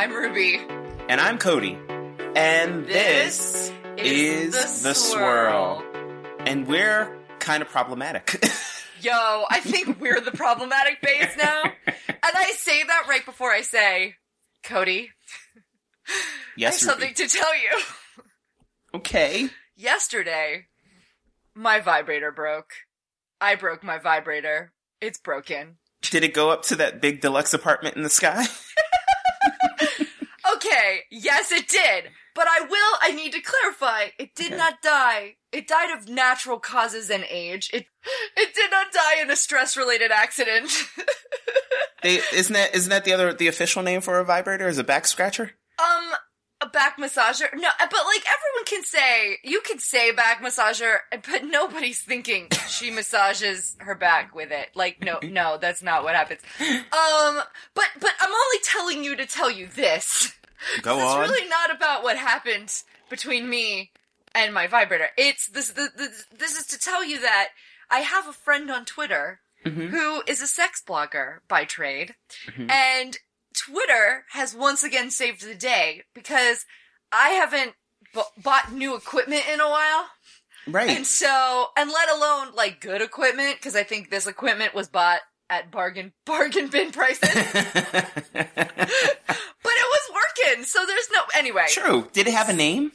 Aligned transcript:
I'm 0.00 0.14
Ruby. 0.14 0.56
And 1.10 1.20
I'm 1.20 1.38
Kodi. 1.38 1.76
And 2.34 2.86
this, 2.86 3.70
is 3.98 4.54
is, 4.54 4.82
The 4.82 4.94
Swirl. 4.94 5.82
swirl. 5.82 5.84
And 6.38 6.66
we're 6.66 7.18
kind 7.38 7.62
of 7.62 7.68
problematic. 7.68 8.42
Yo, 9.02 9.44
I 9.50 9.60
think 9.60 10.00
we're 10.00 10.22
the 10.22 10.30
problematic 10.30 11.02
base 11.02 11.36
now. 11.36 11.64
And 11.86 12.06
I 12.22 12.52
say 12.56 12.82
that 12.82 13.08
right 13.10 13.26
before 13.26 13.50
I 13.50 13.60
say, 13.60 14.14
Kodi, 14.64 15.08
I 16.08 16.12
have 16.12 16.22
yes, 16.56 16.80
something 16.80 17.12
to 17.12 17.28
tell 17.28 17.54
you. 17.54 17.82
Okay. 18.94 19.50
Yesterday, 19.76 20.68
my 21.54 21.80
vibrator 21.80 22.32
broke. 22.32 22.70
I 23.38 23.54
broke 23.54 23.84
my 23.84 23.98
vibrator. 23.98 24.72
It's 25.02 25.18
broken. 25.18 25.76
Did 26.00 26.24
it 26.24 26.32
go 26.32 26.48
up 26.48 26.62
to 26.64 26.76
that 26.76 27.02
big 27.02 27.20
deluxe 27.20 27.52
apartment 27.52 27.96
in 27.96 28.02
the 28.02 28.08
sky? 28.08 28.46
Okay, 30.80 31.00
yes, 31.10 31.52
it 31.52 31.68
did. 31.68 32.04
But 32.34 32.46
I 32.48 32.60
will, 32.62 32.98
I 33.02 33.12
need 33.12 33.32
to 33.32 33.40
clarify, 33.40 34.08
it 34.18 34.34
did 34.34 34.48
Okay. 34.48 34.56
not 34.56 34.80
die. 34.82 35.36
It 35.52 35.66
died 35.66 35.90
of 35.96 36.08
natural 36.08 36.58
causes 36.58 37.10
and 37.10 37.24
age. 37.28 37.70
It, 37.72 37.86
it 38.36 38.54
did 38.54 38.70
not 38.70 38.92
die 38.92 39.20
in 39.20 39.30
a 39.30 39.36
stress-related 39.36 40.10
accident. 40.10 40.70
They, 42.02 42.18
isn't 42.32 42.54
that 42.54 42.74
isn't 42.74 42.88
that 42.88 43.04
the 43.04 43.12
other 43.12 43.34
the 43.34 43.46
official 43.46 43.82
name 43.82 44.00
for 44.00 44.18
a 44.18 44.24
vibrator? 44.24 44.66
Is 44.66 44.78
a 44.78 44.84
back 44.84 45.06
scratcher? 45.06 45.50
um, 45.78 46.12
a 46.62 46.66
back 46.66 46.96
massager? 46.98 47.52
No, 47.52 47.68
but 47.78 47.92
like 48.06 48.22
everyone 48.26 48.64
can 48.64 48.82
say, 48.84 49.36
you 49.44 49.60
can 49.60 49.78
say 49.78 50.10
back 50.10 50.42
massager, 50.42 50.96
but 51.30 51.44
nobody's 51.44 52.00
thinking 52.00 52.48
she 52.68 52.90
massages 52.90 53.76
her 53.80 53.94
back 53.94 54.34
with 54.34 54.50
it. 54.50 54.70
Like, 54.74 55.02
no, 55.04 55.18
no, 55.22 55.58
that's 55.60 55.82
not 55.82 56.02
what 56.02 56.14
happens. 56.14 56.40
Um, 56.60 57.40
but, 57.74 57.86
but 58.00 58.12
I'm 58.18 58.30
only 58.32 58.58
telling 58.64 59.04
you 59.04 59.16
to 59.16 59.26
tell 59.26 59.50
you 59.50 59.66
this. 59.66 60.32
Go 60.82 60.98
It's 60.98 61.30
really 61.30 61.48
not 61.48 61.74
about 61.74 62.02
what 62.02 62.16
happened 62.16 62.82
between 63.08 63.48
me 63.48 63.90
and 64.34 64.52
my 64.54 64.66
vibrator. 64.66 65.08
It's 65.16 65.46
this. 65.48 65.70
The, 65.70 65.88
the, 65.96 66.10
this 66.36 66.58
is 66.58 66.66
to 66.66 66.78
tell 66.78 67.04
you 67.04 67.20
that 67.20 67.48
I 67.90 68.00
have 68.00 68.28
a 68.28 68.32
friend 68.32 68.70
on 68.70 68.84
Twitter 68.84 69.40
Mhm. 69.66 69.90
who 69.90 70.22
is 70.26 70.40
a 70.40 70.46
sex 70.46 70.82
blogger 70.86 71.40
by 71.46 71.64
trade, 71.66 72.14
Mhm. 72.46 72.70
and 72.70 73.18
Twitter 73.54 74.24
has 74.30 74.54
once 74.54 74.82
again 74.82 75.10
saved 75.10 75.42
the 75.42 75.54
day 75.54 76.04
because 76.14 76.64
I 77.12 77.30
haven't 77.30 77.74
b- 78.14 78.22
bought 78.38 78.72
new 78.72 78.94
equipment 78.94 79.46
in 79.48 79.60
a 79.60 79.68
while, 79.68 80.08
Right. 80.66 80.88
and 80.90 81.06
so 81.06 81.70
and 81.76 81.90
let 81.90 82.08
alone 82.08 82.54
like 82.54 82.80
good 82.80 83.02
equipment 83.02 83.56
because 83.56 83.76
I 83.76 83.82
think 83.82 84.08
this 84.08 84.26
equipment 84.26 84.72
was 84.72 84.88
bought 84.88 85.20
at 85.50 85.70
bargain 85.70 86.12
bargain 86.24 86.68
bin 86.68 86.92
prices, 86.92 87.20
but 87.32 88.46
it 88.46 89.64
was 89.64 90.10
working. 90.14 90.64
So 90.64 90.86
there's 90.86 91.10
no 91.12 91.20
anyway. 91.36 91.66
True. 91.68 92.08
Did 92.12 92.28
it 92.28 92.34
have 92.34 92.48
a 92.48 92.54
name? 92.54 92.92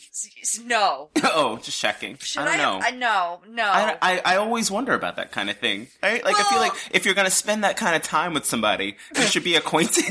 No. 0.64 1.10
Oh, 1.38 1.58
just 1.58 1.82
checking. 1.82 2.18
Should 2.18 2.44
I 2.44 2.56
don't 2.56 2.80
know. 2.80 2.86
I 2.86 2.92
no, 2.92 3.42
no. 3.50 3.66
I, 3.66 3.98
I, 4.02 4.22
I 4.24 4.38
always 4.38 4.72
wonder 4.72 4.94
about 4.94 5.18
that 5.18 5.34
kind 5.34 5.50
of 5.50 5.58
thing. 5.58 5.88
Right? 6.02 6.24
Like, 6.24 6.36
I 6.40 6.44
feel 6.44 6.60
like 6.60 6.72
if 6.92 7.04
you're 7.04 7.14
going 7.14 7.26
to 7.26 7.32
spend 7.32 7.66
that 7.66 7.76
kind 7.76 7.94
of 7.94 8.04
time 8.04 8.34
with 8.34 8.46
somebody, 8.46 8.96
you 9.18 9.24
should 9.24 9.44
be 9.44 9.56
acquainted. 9.56 10.06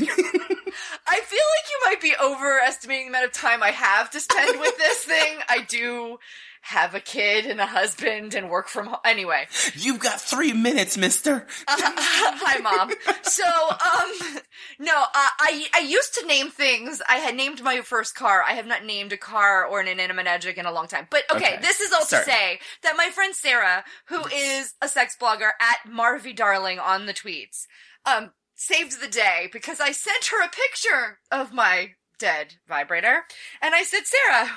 I 1.07 1.19
feel 1.21 1.45
like 1.55 1.65
you 1.71 1.79
might 1.83 2.01
be 2.01 2.13
overestimating 2.23 3.07
the 3.07 3.09
amount 3.09 3.25
of 3.25 3.31
time 3.31 3.63
I 3.63 3.71
have 3.71 4.11
to 4.11 4.19
spend 4.19 4.59
with 4.59 4.77
this 4.77 4.99
thing. 4.99 5.39
I 5.49 5.61
do 5.67 6.19
have 6.69 6.95
a 6.95 6.99
kid 6.99 7.45
and 7.45 7.61
a 7.61 7.65
husband 7.67 8.33
and 8.33 8.49
work 8.49 8.67
from 8.67 8.87
home. 8.87 8.97
Anyway, 9.05 9.45
You've 9.75 9.99
got 9.99 10.19
three 10.19 10.51
minutes, 10.51 10.97
mister. 10.97 11.45
hi 11.67 12.57
mom. 12.59 12.91
So, 13.23 13.43
um, 13.45 14.41
no, 14.79 14.93
uh, 14.93 15.05
I 15.13 15.67
I 15.75 15.79
used 15.79 16.15
to 16.15 16.25
name 16.25 16.49
things. 16.49 17.01
I 17.07 17.17
had 17.17 17.35
named 17.35 17.61
my 17.63 17.81
first 17.81 18.15
car. 18.15 18.43
I 18.47 18.53
have 18.53 18.65
not 18.65 18.83
named 18.83 19.13
a 19.13 19.17
car 19.17 19.63
or 19.65 19.79
an 19.79 19.87
inanimate 19.87 20.27
object 20.27 20.57
in 20.57 20.65
a 20.65 20.71
long 20.71 20.87
time. 20.87 21.07
But 21.11 21.23
okay, 21.31 21.53
Okay. 21.55 21.57
this 21.61 21.81
is 21.81 21.91
all 21.93 22.03
Sorry. 22.05 22.25
to 22.25 22.31
say 22.31 22.59
that 22.83 22.95
my 22.97 23.09
friend 23.09 23.35
Sarah, 23.35 23.83
who 24.07 24.23
is 24.33 24.73
a 24.81 24.87
sex 24.87 25.15
blogger 25.21 25.51
at 25.61 25.77
Marvy 25.87 26.35
Darling 26.35 26.79
on 26.79 27.05
the 27.05 27.13
tweets, 27.13 27.65
um, 28.05 28.31
saved 28.55 29.01
the 29.01 29.07
day 29.07 29.49
because 29.53 29.79
I 29.79 29.91
sent 29.91 30.25
her 30.25 30.43
a 30.43 30.49
picture 30.49 31.19
of 31.31 31.53
my 31.53 31.91
dead 32.17 32.55
vibrator, 32.67 33.23
and 33.61 33.75
I 33.75 33.83
said, 33.83 34.01
Sarah, 34.05 34.49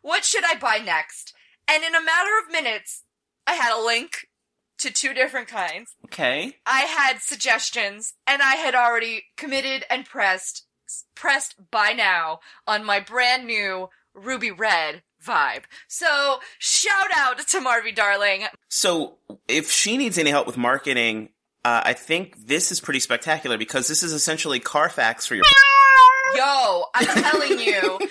what 0.00 0.24
should 0.24 0.44
I 0.44 0.54
buy 0.54 0.78
next? 0.78 1.34
And 1.72 1.82
in 1.84 1.94
a 1.94 2.04
matter 2.04 2.30
of 2.44 2.52
minutes, 2.52 3.04
I 3.46 3.54
had 3.54 3.74
a 3.74 3.82
link 3.82 4.28
to 4.78 4.92
two 4.92 5.14
different 5.14 5.48
kinds. 5.48 5.94
Okay. 6.04 6.56
I 6.66 6.80
had 6.80 7.22
suggestions, 7.22 8.12
and 8.26 8.42
I 8.42 8.56
had 8.56 8.74
already 8.74 9.24
committed 9.36 9.84
and 9.88 10.04
pressed 10.04 10.66
pressed 11.14 11.54
by 11.70 11.92
now 11.92 12.40
on 12.66 12.84
my 12.84 13.00
brand 13.00 13.46
new 13.46 13.88
ruby 14.12 14.50
red 14.50 15.02
vibe. 15.26 15.62
So 15.88 16.40
shout 16.58 17.08
out 17.16 17.38
to 17.38 17.60
Marvy 17.60 17.94
Darling. 17.94 18.44
So, 18.68 19.16
if 19.48 19.70
she 19.70 19.96
needs 19.96 20.18
any 20.18 20.28
help 20.28 20.46
with 20.46 20.58
marketing, 20.58 21.30
uh, 21.64 21.80
I 21.84 21.94
think 21.94 22.46
this 22.46 22.70
is 22.70 22.80
pretty 22.80 23.00
spectacular 23.00 23.56
because 23.56 23.88
this 23.88 24.02
is 24.02 24.12
essentially 24.12 24.60
Carfax 24.60 25.26
for 25.26 25.36
your. 25.36 25.44
Yo, 26.34 26.84
I'm 26.94 27.06
telling 27.06 27.58
you. 27.60 27.98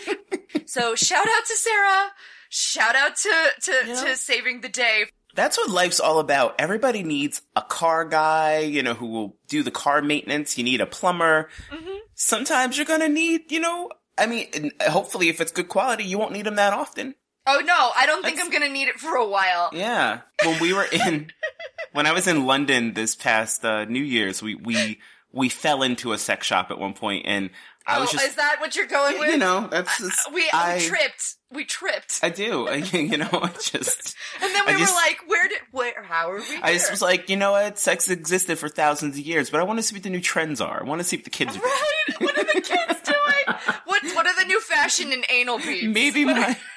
So 0.71 0.95
shout 0.95 1.27
out 1.27 1.45
to 1.47 1.55
Sarah. 1.57 2.11
Shout 2.53 2.95
out 2.95 3.15
to 3.15 3.49
to, 3.61 3.71
You 3.71 3.93
know? 3.93 4.05
to 4.05 4.15
saving 4.17 4.61
the 4.61 4.69
day. 4.69 5.05
That's 5.33 5.57
what 5.57 5.69
life's 5.69 6.01
all 6.01 6.19
about. 6.19 6.55
Everybody 6.59 7.03
needs 7.03 7.41
a 7.55 7.61
car 7.61 8.03
guy, 8.03 8.59
you 8.59 8.83
know, 8.83 8.93
who 8.93 9.07
will 9.07 9.37
do 9.47 9.63
the 9.63 9.71
car 9.71 10.01
maintenance. 10.01 10.57
You 10.57 10.65
need 10.65 10.81
a 10.81 10.85
plumber. 10.85 11.49
Mhm. 11.71 11.99
Sometimes 12.15 12.75
you're 12.77 12.85
gonna 12.85 13.07
need, 13.07 13.49
you 13.51 13.61
know, 13.61 13.89
I 14.17 14.25
mean, 14.25 14.71
hopefully 14.81 15.29
if 15.29 15.39
it's 15.39 15.53
good 15.53 15.69
quality, 15.69 16.03
you 16.03 16.17
won't 16.17 16.33
need 16.33 16.45
them 16.45 16.55
that 16.55 16.73
often. 16.73 17.15
Oh 17.47 17.59
no, 17.65 17.91
I 17.95 18.05
don't 18.05 18.23
think 18.23 18.39
I'm 18.41 18.49
gonna 18.51 18.67
need 18.69 18.89
it 18.89 18.99
for 18.99 19.15
a 19.15 19.25
while. 19.25 19.69
Yeah. 19.71 20.19
When 20.43 20.59
we 20.59 20.73
were 20.73 20.83
in, 20.91 21.31
when 21.93 22.05
I 22.05 22.11
was 22.11 22.27
in 22.27 22.45
London 22.45 22.93
this 22.93 23.15
past 23.15 23.63
uh, 23.63 23.85
New 23.85 24.03
Year's, 24.03 24.43
we 24.43 24.55
we 24.55 24.99
we 25.33 25.49
fell 25.49 25.81
into 25.83 26.13
a 26.13 26.17
sex 26.17 26.45
shop 26.47 26.71
at 26.71 26.79
one 26.79 26.93
point, 26.93 27.25
and 27.25 27.49
I 27.87 27.97
oh, 27.97 28.01
was 28.01 28.11
just, 28.11 28.23
is 28.25 28.35
that 28.35 28.57
what 28.59 28.75
you're 28.75 28.85
going 28.85 29.17
with? 29.19 29.31
you 29.31 29.37
know, 29.37 29.67
that's 29.71 29.99
uh, 30.01 30.05
just, 30.07 30.19
oh, 30.27 30.33
we, 30.33 30.49
I, 30.53 30.79
tripped. 30.79 31.35
We 31.51 31.65
tripped. 31.65 32.19
I 32.21 32.29
do, 32.29 32.67
I, 32.67 32.75
you 32.75 33.17
know, 33.17 33.29
I 33.31 33.47
just, 33.61 34.15
and 34.41 34.53
then 34.53 34.65
we 34.65 34.73
I 34.73 34.75
were 34.75 34.79
just- 34.79 34.95
like, 34.95 35.19
where 35.27 35.47
did, 35.47 35.57
where, 35.71 36.03
how 36.03 36.31
are 36.31 36.37
we 36.39 36.45
here? 36.45 36.59
I 36.61 36.73
just 36.73 36.91
was 36.91 37.01
like, 37.01 37.29
you 37.29 37.37
know 37.37 37.51
what, 37.53 37.79
sex 37.79 38.09
existed 38.09 38.57
for 38.59 38.69
thousands 38.69 39.17
of 39.17 39.25
years, 39.25 39.49
but 39.49 39.59
I 39.59 39.63
want 39.63 39.79
to 39.79 39.83
see 39.83 39.95
what 39.95 40.03
the 40.03 40.09
new 40.09 40.21
trends 40.21 40.61
are. 40.61 40.81
I 40.81 40.83
want 40.83 40.99
to 41.01 41.05
see 41.05 41.17
what 41.17 41.23
the 41.23 41.29
kids. 41.31 41.55
are. 41.57 41.59
Right? 41.59 42.21
What 42.21 42.37
are 42.37 42.43
the 42.43 42.61
kids 42.61 43.01
doing? 43.03 43.57
What 43.85 44.03
What 44.15 44.27
are 44.27 44.35
the 44.39 44.45
new 44.45 44.59
fashion 44.61 45.11
in 45.11 45.23
anal 45.29 45.57
beads? 45.59 45.87
Maybe 45.93 46.25
my. 46.25 46.57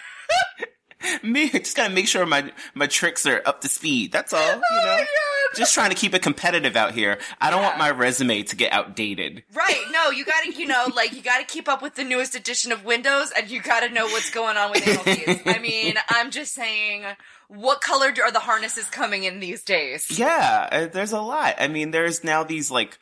Me, 1.23 1.51
just 1.51 1.77
gotta 1.77 1.93
make 1.93 2.09
sure 2.09 2.25
my 2.25 2.51
my 2.73 2.87
tricks 2.87 3.27
are 3.27 3.43
up 3.45 3.61
to 3.61 3.69
speed. 3.69 4.11
That's 4.11 4.33
all. 4.33 4.41
You 4.41 4.53
Oh 4.55 4.55
know, 4.57 4.87
my 4.87 4.99
god! 5.01 5.07
Just 5.55 5.75
trying 5.75 5.91
to 5.91 5.97
keep 5.97 6.15
it 6.15 6.23
competitive 6.23 6.77
out 6.77 6.93
here. 6.95 7.19
I 7.41 7.51
don't 7.51 7.61
Yeah. 7.61 7.67
want 7.69 7.79
my 7.79 7.91
resume 7.91 8.43
to 8.43 8.57
get 8.57 8.73
outdated. 8.73 9.43
Right? 9.53 9.83
No, 9.91 10.11
you 10.11 10.25
gotta, 10.25 10.53
you 10.53 10.67
know, 10.67 10.87
like 10.95 11.13
you 11.13 11.23
gotta 11.23 11.45
keep 11.45 11.69
up 11.69 11.83
with 11.83 11.95
the 11.95 12.05
newest 12.05 12.35
edition 12.35 12.73
of 12.73 12.85
Windows, 12.85 13.31
and 13.37 13.49
you 13.51 13.61
gotta 13.61 13.89
know 13.89 14.07
what's 14.07 14.31
going 14.31 14.57
on 14.57 14.71
with 14.71 14.87
anal. 15.09 15.41
I 15.47 15.59
mean, 15.59 15.95
I'm 16.09 16.31
just 16.31 16.53
saying, 16.55 17.05
what 17.49 17.81
color 17.81 18.13
are 18.23 18.31
the 18.33 18.41
harnesses 18.41 18.87
coming 18.91 19.25
in 19.25 19.41
these 19.41 19.63
days? 19.63 20.19
Yeah, 20.19 20.69
uh, 20.73 20.87
there's 20.87 21.13
a 21.13 21.21
lot. 21.21 21.55
I 21.59 21.69
mean, 21.69 21.91
there's 21.91 22.25
now 22.25 22.43
these 22.45 22.71
like 22.71 22.99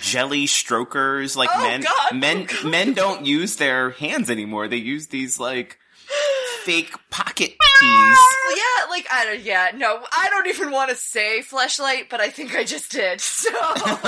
jelly 0.00 0.46
strokers. 0.46 1.36
Like 1.36 1.50
Oh, 1.54 1.62
men, 1.62 1.82
God. 1.82 2.16
men, 2.16 2.46
Oh, 2.64 2.68
men 2.68 2.92
don't 2.94 3.26
use 3.26 3.56
their 3.56 3.90
hands 3.90 4.30
anymore. 4.30 4.66
They 4.68 4.76
use 4.78 5.08
these 5.08 5.38
like 5.38 5.78
fake 6.64 6.92
pocket 7.10 7.54
keys. 7.80 8.18
Yeah, 8.56 8.86
like 8.90 9.06
I 9.12 9.24
don't. 9.24 9.40
Yeah, 9.40 9.70
no, 9.74 10.00
I 10.12 10.28
don't 10.30 10.46
even 10.48 10.70
want 10.70 10.90
to 10.90 10.96
say 10.96 11.42
flashlight, 11.42 12.08
but 12.10 12.20
I 12.20 12.28
think 12.30 12.54
I 12.54 12.64
just 12.64 12.90
did. 12.92 13.20
So, 13.42 13.50
hi, 13.52 14.00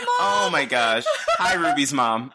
mom. 0.00 0.16
Oh 0.20 0.48
my 0.50 0.64
gosh! 0.64 1.04
Hi, 1.38 1.54
Ruby's 1.54 1.92
mom. 1.92 2.32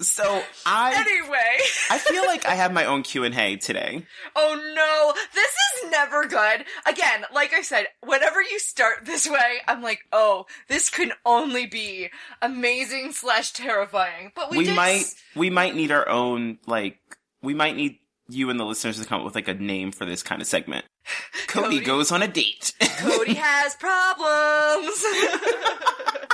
So 0.00 0.42
I, 0.64 0.94
Anyway, 0.94 1.58
I 1.90 1.98
feel 1.98 2.24
like 2.24 2.46
I 2.46 2.54
have 2.54 2.72
my 2.72 2.84
own 2.84 3.02
Q 3.02 3.24
and 3.24 3.34
A 3.36 3.56
today. 3.56 4.06
oh 4.36 4.72
no, 4.76 5.12
this 5.34 5.54
is 5.84 5.90
never 5.90 6.24
good. 6.26 6.64
Again, 6.86 7.24
like 7.34 7.52
I 7.52 7.62
said, 7.62 7.86
whenever 8.04 8.40
you 8.40 8.60
start 8.60 8.98
this 9.04 9.28
way, 9.28 9.56
I'm 9.66 9.82
like, 9.82 10.00
oh, 10.12 10.46
this 10.68 10.88
can 10.88 11.12
only 11.26 11.66
be 11.66 12.10
amazing 12.40 13.10
slash 13.12 13.50
terrifying. 13.52 14.30
But 14.36 14.52
we, 14.52 14.58
We 14.58 14.64
did 14.66 14.76
might, 14.76 15.02
we 15.34 15.50
might 15.50 15.74
need 15.74 15.90
our 15.90 16.08
own 16.08 16.58
like, 16.68 17.00
we 17.42 17.54
might 17.54 17.76
need 17.76 17.98
you 18.28 18.50
and 18.50 18.60
the 18.60 18.64
listeners 18.64 19.00
to 19.00 19.06
come 19.06 19.20
up 19.20 19.24
with 19.24 19.34
like 19.34 19.48
a 19.48 19.54
name 19.54 19.90
for 19.92 20.04
this 20.04 20.22
kind 20.22 20.42
of 20.42 20.48
segment. 20.48 20.84
Kodi, 21.46 21.80
Kodi. 21.80 21.84
goes 21.84 22.12
on 22.12 22.22
a 22.22 22.28
date. 22.28 22.72
Kodi 22.80 23.34
has 23.36 23.74
problems. 23.76 25.02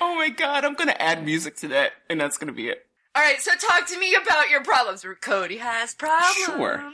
oh 0.00 0.14
my 0.16 0.30
god, 0.30 0.64
I'm 0.64 0.74
gonna 0.74 0.96
add 0.98 1.24
music 1.24 1.56
to 1.58 1.68
that, 1.68 1.92
and 2.08 2.20
that's 2.20 2.38
gonna 2.38 2.52
be 2.52 2.68
it. 2.68 2.86
All 3.16 3.22
right, 3.22 3.40
so 3.40 3.52
talk 3.54 3.86
to 3.88 3.98
me 3.98 4.14
about 4.14 4.50
your 4.50 4.62
problems. 4.62 5.04
Kodi 5.04 5.58
has 5.58 5.94
problems. 5.94 6.34
Sure. 6.44 6.92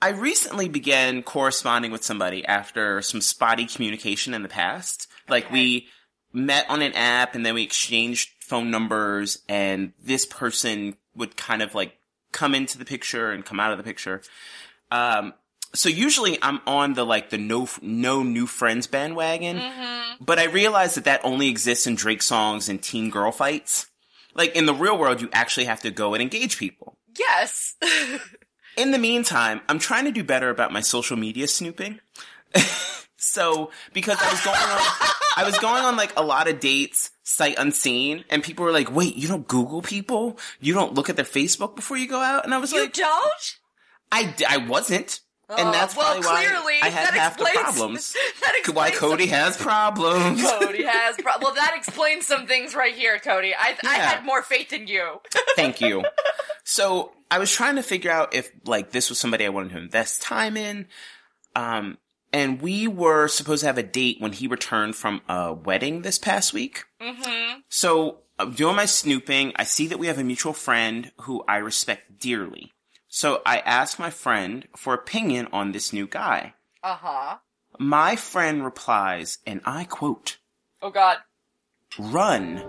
I 0.00 0.10
recently 0.10 0.68
began 0.68 1.22
corresponding 1.24 1.90
with 1.90 2.04
somebody 2.04 2.44
after 2.46 3.02
some 3.02 3.20
spotty 3.20 3.66
communication 3.66 4.32
in 4.32 4.42
the 4.42 4.48
past. 4.48 5.08
Like 5.28 5.46
Okay. 5.46 5.52
we 5.54 5.88
met 6.32 6.66
on 6.70 6.82
an 6.82 6.92
app 6.92 7.34
and 7.34 7.44
then 7.44 7.54
we 7.54 7.64
exchanged 7.64 8.30
phone 8.48 8.70
numbers 8.70 9.42
and 9.48 9.92
this 10.02 10.24
person 10.26 10.96
would 11.14 11.36
kind 11.36 11.62
of 11.62 11.74
like 11.74 11.98
come 12.32 12.54
into 12.54 12.78
the 12.78 12.84
picture 12.84 13.30
and 13.30 13.44
come 13.44 13.60
out 13.60 13.72
of 13.72 13.78
the 13.78 13.84
picture. 13.84 14.22
Um, 14.90 15.34
so 15.74 15.88
usually 15.88 16.38
I'm 16.40 16.60
on 16.66 16.94
the 16.94 17.04
like 17.04 17.30
the 17.30 17.38
no 17.38 17.68
no 17.82 18.22
new 18.22 18.46
friends 18.46 18.86
bandwagon, 18.86 19.60
but 20.20 20.38
I 20.38 20.44
realize 20.46 20.94
that 20.94 21.04
that 21.04 21.20
only 21.24 21.48
exists 21.48 21.86
in 21.86 21.94
Drake 21.94 22.22
songs 22.22 22.68
and 22.68 22.82
teen 22.82 23.10
girl 23.10 23.32
fights. 23.32 23.86
Like 24.34 24.56
in 24.56 24.66
the 24.66 24.74
real 24.74 24.96
world, 24.96 25.20
you 25.20 25.28
actually 25.32 25.66
have 25.66 25.80
to 25.80 25.90
go 25.90 26.14
and 26.14 26.22
engage 26.22 26.58
people. 26.58 26.96
Yes. 27.18 27.76
In 28.76 28.92
the 28.92 28.98
meantime, 28.98 29.60
I'm 29.68 29.80
trying 29.80 30.04
to 30.04 30.12
do 30.12 30.22
better 30.22 30.50
about 30.50 30.72
my 30.72 30.80
social 30.82 31.16
media 31.16 31.48
snooping. 31.48 31.98
so 33.16 33.72
because 33.92 34.18
I 34.20 34.30
was 34.30 34.44
going 34.44 34.56
on, 34.56 34.78
I 35.38 35.44
was 35.44 35.58
going 35.58 35.84
on 35.84 35.96
like 35.96 36.12
a 36.16 36.22
lot 36.22 36.48
of 36.48 36.60
dates 36.60 37.10
sight 37.22 37.56
unseen, 37.58 38.24
and 38.30 38.42
people 38.42 38.64
were 38.64 38.72
like, 38.72 38.94
"Wait, 38.94 39.16
you 39.16 39.28
don't 39.28 39.46
Google 39.46 39.82
people? 39.82 40.38
You 40.60 40.74
don't 40.74 40.94
look 40.94 41.08
at 41.08 41.16
their 41.16 41.24
Facebook 41.24 41.76
before 41.76 41.96
you 41.96 42.08
go 42.08 42.20
out?" 42.20 42.44
And 42.44 42.54
I 42.54 42.58
was 42.58 42.72
you 42.72 42.80
like, 42.80 42.96
You 42.96 43.04
don't? 43.04 43.56
I, 44.10 44.34
I 44.48 44.56
wasn't. 44.56 45.20
Oh, 45.50 45.56
and 45.56 45.72
that's 45.72 45.96
well, 45.96 46.20
probably 46.20 46.26
why 46.26 46.44
clearly, 46.44 46.74
I 46.82 46.88
had 46.90 47.06
that 47.06 47.14
half 47.14 47.38
the 47.38 47.46
problems. 47.54 48.14
That 48.42 48.54
explains 48.58 48.76
Why 48.76 48.90
Kodi 48.90 49.20
some- 49.20 49.28
has 49.28 49.56
problems. 49.56 50.42
Kodi 50.42 50.84
has. 50.84 51.16
Pro- 51.16 51.38
well, 51.40 51.54
that 51.54 51.72
explains 51.76 52.26
some 52.26 52.46
things 52.46 52.74
right 52.74 52.94
here, 52.94 53.18
Kodi. 53.18 53.52
I, 53.58 53.76
I 53.84 53.94
had 53.94 54.24
more 54.26 54.42
faith 54.42 54.72
in 54.74 54.86
you. 54.88 55.20
Thank 55.56 55.80
you. 55.80 56.04
So 56.64 57.12
I 57.30 57.38
was 57.38 57.50
trying 57.50 57.76
to 57.76 57.82
figure 57.82 58.10
out 58.10 58.34
if 58.34 58.50
like 58.66 58.90
this 58.90 59.08
was 59.08 59.18
somebody 59.18 59.46
I 59.46 59.48
wanted 59.48 59.70
to 59.72 59.78
invest 59.78 60.20
time 60.20 60.56
in. 60.58 60.86
Um, 61.56 61.96
and 62.38 62.62
we 62.62 62.86
were 62.86 63.26
supposed 63.26 63.60
to 63.62 63.66
have 63.66 63.78
a 63.78 63.82
date 63.82 64.20
when 64.20 64.32
he 64.32 64.46
returned 64.46 64.94
from 64.94 65.20
a 65.28 65.52
wedding 65.52 66.02
this 66.02 66.18
past 66.18 66.52
week. 66.52 66.84
mm-hmm. 67.02 67.60
So 67.68 68.20
I'm 68.38 68.52
doing 68.52 68.76
my 68.76 68.84
snooping. 68.86 69.52
I 69.56 69.64
see 69.64 69.88
that 69.88 69.98
we 69.98 70.06
have 70.06 70.18
a 70.18 70.24
mutual 70.24 70.52
friend 70.52 71.10
who 71.22 71.44
I 71.48 71.56
respect 71.56 72.20
dearly. 72.20 72.72
So 73.08 73.42
I 73.44 73.58
asked 73.58 73.98
my 73.98 74.10
friend 74.10 74.68
for 74.76 74.94
opinion 74.94 75.48
on 75.52 75.72
this 75.72 75.92
new 75.92 76.06
guy. 76.06 76.54
Uh 76.82 76.96
huh. 77.00 77.36
My 77.80 78.14
friend 78.16 78.64
replies, 78.64 79.38
and 79.46 79.60
I 79.64 79.84
quote, 79.84 80.38
Oh 80.80 80.90
God. 80.90 81.18
run. 81.98 82.62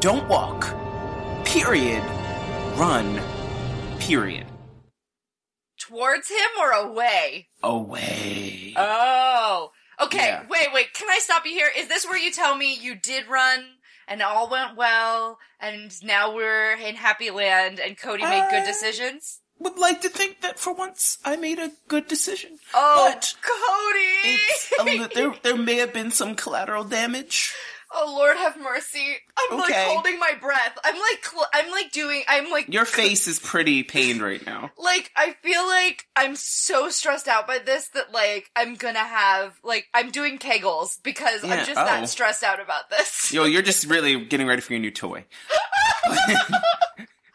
Don't 0.00 0.28
walk. 0.28 0.60
Period. 1.44 2.04
Run. 2.76 3.20
Period. 3.98 4.46
Towards 5.88 6.28
him 6.28 6.36
or 6.60 6.70
away? 6.70 7.48
Away. 7.62 8.74
Oh. 8.76 9.70
Okay. 10.00 10.18
Yeah. 10.18 10.44
Wait. 10.48 10.68
Wait. 10.72 10.92
Can 10.92 11.08
I 11.08 11.18
stop 11.18 11.46
you 11.46 11.52
here? 11.52 11.70
Is 11.76 11.88
this 11.88 12.04
where 12.06 12.18
you 12.18 12.30
tell 12.30 12.56
me 12.56 12.74
you 12.74 12.94
did 12.94 13.26
run 13.28 13.64
and 14.06 14.22
all 14.22 14.50
went 14.50 14.76
well, 14.76 15.38
and 15.60 15.92
now 16.04 16.34
we're 16.34 16.72
in 16.74 16.94
happy 16.94 17.30
land, 17.30 17.78
and 17.80 17.96
Kodi 17.96 18.20
made 18.20 18.48
good 18.50 18.64
decisions? 18.64 19.40
Would 19.60 19.78
like 19.78 20.00
to 20.02 20.08
think 20.08 20.40
that 20.40 20.58
for 20.58 20.72
once 20.72 21.18
I 21.24 21.36
made 21.36 21.58
a 21.58 21.72
good 21.88 22.06
decision. 22.06 22.58
Oh, 22.72 23.10
but 23.10 23.34
Kodi. 23.42 24.22
it's 24.24 24.72
a 24.78 24.84
li- 24.84 25.08
there, 25.14 25.34
there 25.42 25.56
may 25.62 25.76
have 25.76 25.92
been 25.92 26.10
some 26.10 26.36
collateral 26.36 26.84
damage. 26.84 27.54
Oh 27.90 28.14
Lord, 28.16 28.36
have 28.36 28.58
mercy! 28.60 29.16
I'm 29.50 29.58
like 29.58 29.72
holding 29.74 30.18
my 30.18 30.32
breath. 30.40 30.76
I'm 30.84 30.94
like, 30.94 31.24
cl- 31.24 31.46
I'm 31.54 31.70
like 31.70 31.90
doing. 31.90 32.22
I'm 32.28 32.50
like, 32.50 32.72
Your 32.72 32.84
face 32.84 33.26
is 33.26 33.38
pretty 33.38 33.82
pained 33.82 34.20
right 34.20 34.44
now. 34.44 34.70
like 34.78 35.10
I 35.16 35.32
feel 35.42 35.66
like 35.66 36.06
I'm 36.14 36.36
so 36.36 36.90
stressed 36.90 37.28
out 37.28 37.46
by 37.46 37.58
this 37.58 37.88
that 37.90 38.12
like 38.12 38.50
I'm 38.54 38.74
gonna 38.74 38.98
have 38.98 39.58
like 39.64 39.86
I'm 39.94 40.10
doing 40.10 40.38
kegels 40.38 41.02
because 41.02 41.42
Yeah, 41.42 41.54
I'm 41.54 41.58
just 41.66 41.80
oh. 41.80 41.84
that 41.84 42.08
stressed 42.10 42.44
out 42.44 42.60
about 42.60 42.90
this. 42.90 43.32
Yo, 43.32 43.44
you're 43.44 43.62
just 43.62 43.86
really 43.86 44.22
getting 44.24 44.46
ready 44.46 44.60
for 44.60 44.74
your 44.74 44.80
new 44.80 44.90
toy. 44.90 45.24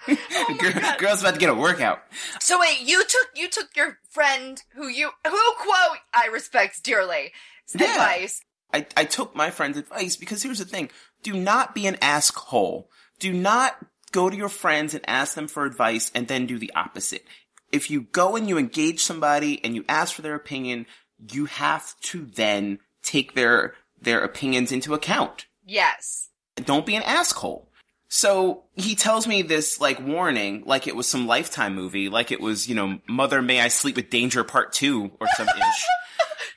Oh 0.06 0.58
Girl, 0.60 0.74
girl's 0.98 1.22
about 1.22 1.36
to 1.36 1.40
get 1.40 1.50
a 1.50 1.54
workout. 1.56 2.04
So 2.42 2.60
wait, 2.60 2.82
you 2.82 3.02
took 3.06 3.28
you 3.36 3.50
took 3.50 3.74
your 3.76 4.00
friend 4.10 4.62
who 4.76 4.88
you 4.90 5.12
who 5.26 5.54
quote 5.58 5.98
I 6.14 6.28
respect 6.28 6.84
dearly 6.84 7.32
Yeah. 7.74 7.90
advice. 7.92 8.42
I, 8.74 8.86
I 8.98 9.06
took 9.06 9.36
my 9.36 9.52
friend's 9.52 9.78
advice 9.78 10.16
because 10.16 10.42
here's 10.44 10.60
the 10.60 10.66
thing. 10.66 10.90
Do 11.22 11.34
not 11.34 11.76
be 11.76 11.88
an 11.88 11.98
asshole. 12.02 12.90
Do 13.20 13.32
not 13.32 13.78
go 14.12 14.30
to 14.30 14.36
your 14.36 14.50
friends 14.50 14.94
and 14.94 15.08
ask 15.08 15.36
them 15.36 15.48
for 15.48 15.66
advice 15.66 16.12
and 16.16 16.28
then 16.28 16.46
do 16.46 16.58
the 16.58 16.74
opposite. 16.76 17.26
If 17.72 17.90
you 17.90 18.02
go 18.12 18.36
and 18.36 18.48
you 18.48 18.58
engage 18.58 19.04
somebody 19.04 19.64
and 19.64 19.76
you 19.76 19.86
ask 19.88 20.14
for 20.14 20.22
their 20.22 20.36
opinion, 20.36 20.86
you 21.32 21.46
have 21.46 22.00
to 22.02 22.26
then 22.26 22.80
take 23.02 23.34
their, 23.34 23.74
their 24.02 24.24
opinions 24.24 24.72
into 24.72 24.94
account. 24.94 25.46
Yes. 25.66 26.30
Don't 26.56 26.86
be 26.86 26.96
an 26.96 27.04
asshole. 27.04 27.70
So 28.10 28.66
he 28.76 28.94
tells 28.94 29.26
me 29.26 29.42
this 29.42 29.82
like 29.82 30.00
warning, 30.00 30.64
like 30.68 30.86
it 30.86 30.96
was 30.96 31.08
some 31.08 31.26
lifetime 31.26 31.74
movie, 31.74 32.10
like 32.10 32.32
it 32.32 32.40
was, 32.40 32.70
you 32.70 32.76
know, 32.76 33.00
Mother 33.08 33.42
May 33.42 33.60
I 33.60 33.70
Sleep 33.70 33.96
with 33.96 34.12
Danger 34.12 34.44
Part 34.44 34.72
2 34.74 35.14
or 35.20 35.28
some 35.36 35.48
ish. 35.48 35.86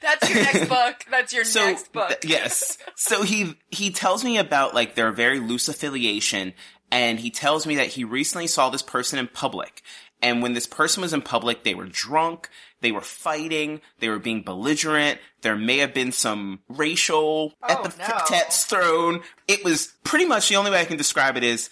That's 0.03 0.29
your 0.31 0.43
next 0.43 0.69
book. 0.69 1.05
That's 1.11 1.33
your 1.33 1.45
so 1.45 1.67
next 1.67 1.93
book. 1.93 2.19
yes 2.25 2.79
so 2.97 3.23
he 3.23 3.55
he 3.69 3.91
tells 3.91 4.25
me 4.25 4.39
about 4.39 4.75
like 4.75 4.95
their 4.95 5.13
very 5.13 5.41
loose 5.41 5.69
affiliation 5.69 6.53
and 6.91 7.19
he 7.19 7.31
tells 7.31 7.67
me 7.67 7.77
that 7.77 7.89
he 7.89 8.05
recently 8.05 8.47
saw 8.47 8.71
this 8.71 8.83
person 8.83 9.19
in 9.19 9.27
public 9.29 9.83
and 10.23 10.41
when 10.43 10.55
this 10.55 10.67
person 10.67 11.03
was 11.03 11.13
in 11.13 11.21
public 11.23 11.63
they 11.65 11.75
were 11.75 11.87
drunk 11.87 12.49
they 12.81 12.93
were 12.93 13.01
fighting 13.01 13.81
they 13.99 14.09
were 14.09 14.19
being 14.19 14.43
belligerent 14.43 15.19
there 15.43 15.57
may 15.57 15.79
have 15.79 15.93
been 15.95 16.13
some 16.13 16.61
racial 16.69 17.53
Oh, 17.63 17.83
epithets 17.85 18.65
thrown 18.65 19.21
it 19.49 19.65
was 19.65 19.95
pretty 20.05 20.25
much 20.27 20.49
the 20.49 20.57
only 20.57 20.71
way 20.71 20.81
i 20.81 20.85
can 20.85 20.97
describe 20.97 21.37
it 21.37 21.45
is 21.45 21.71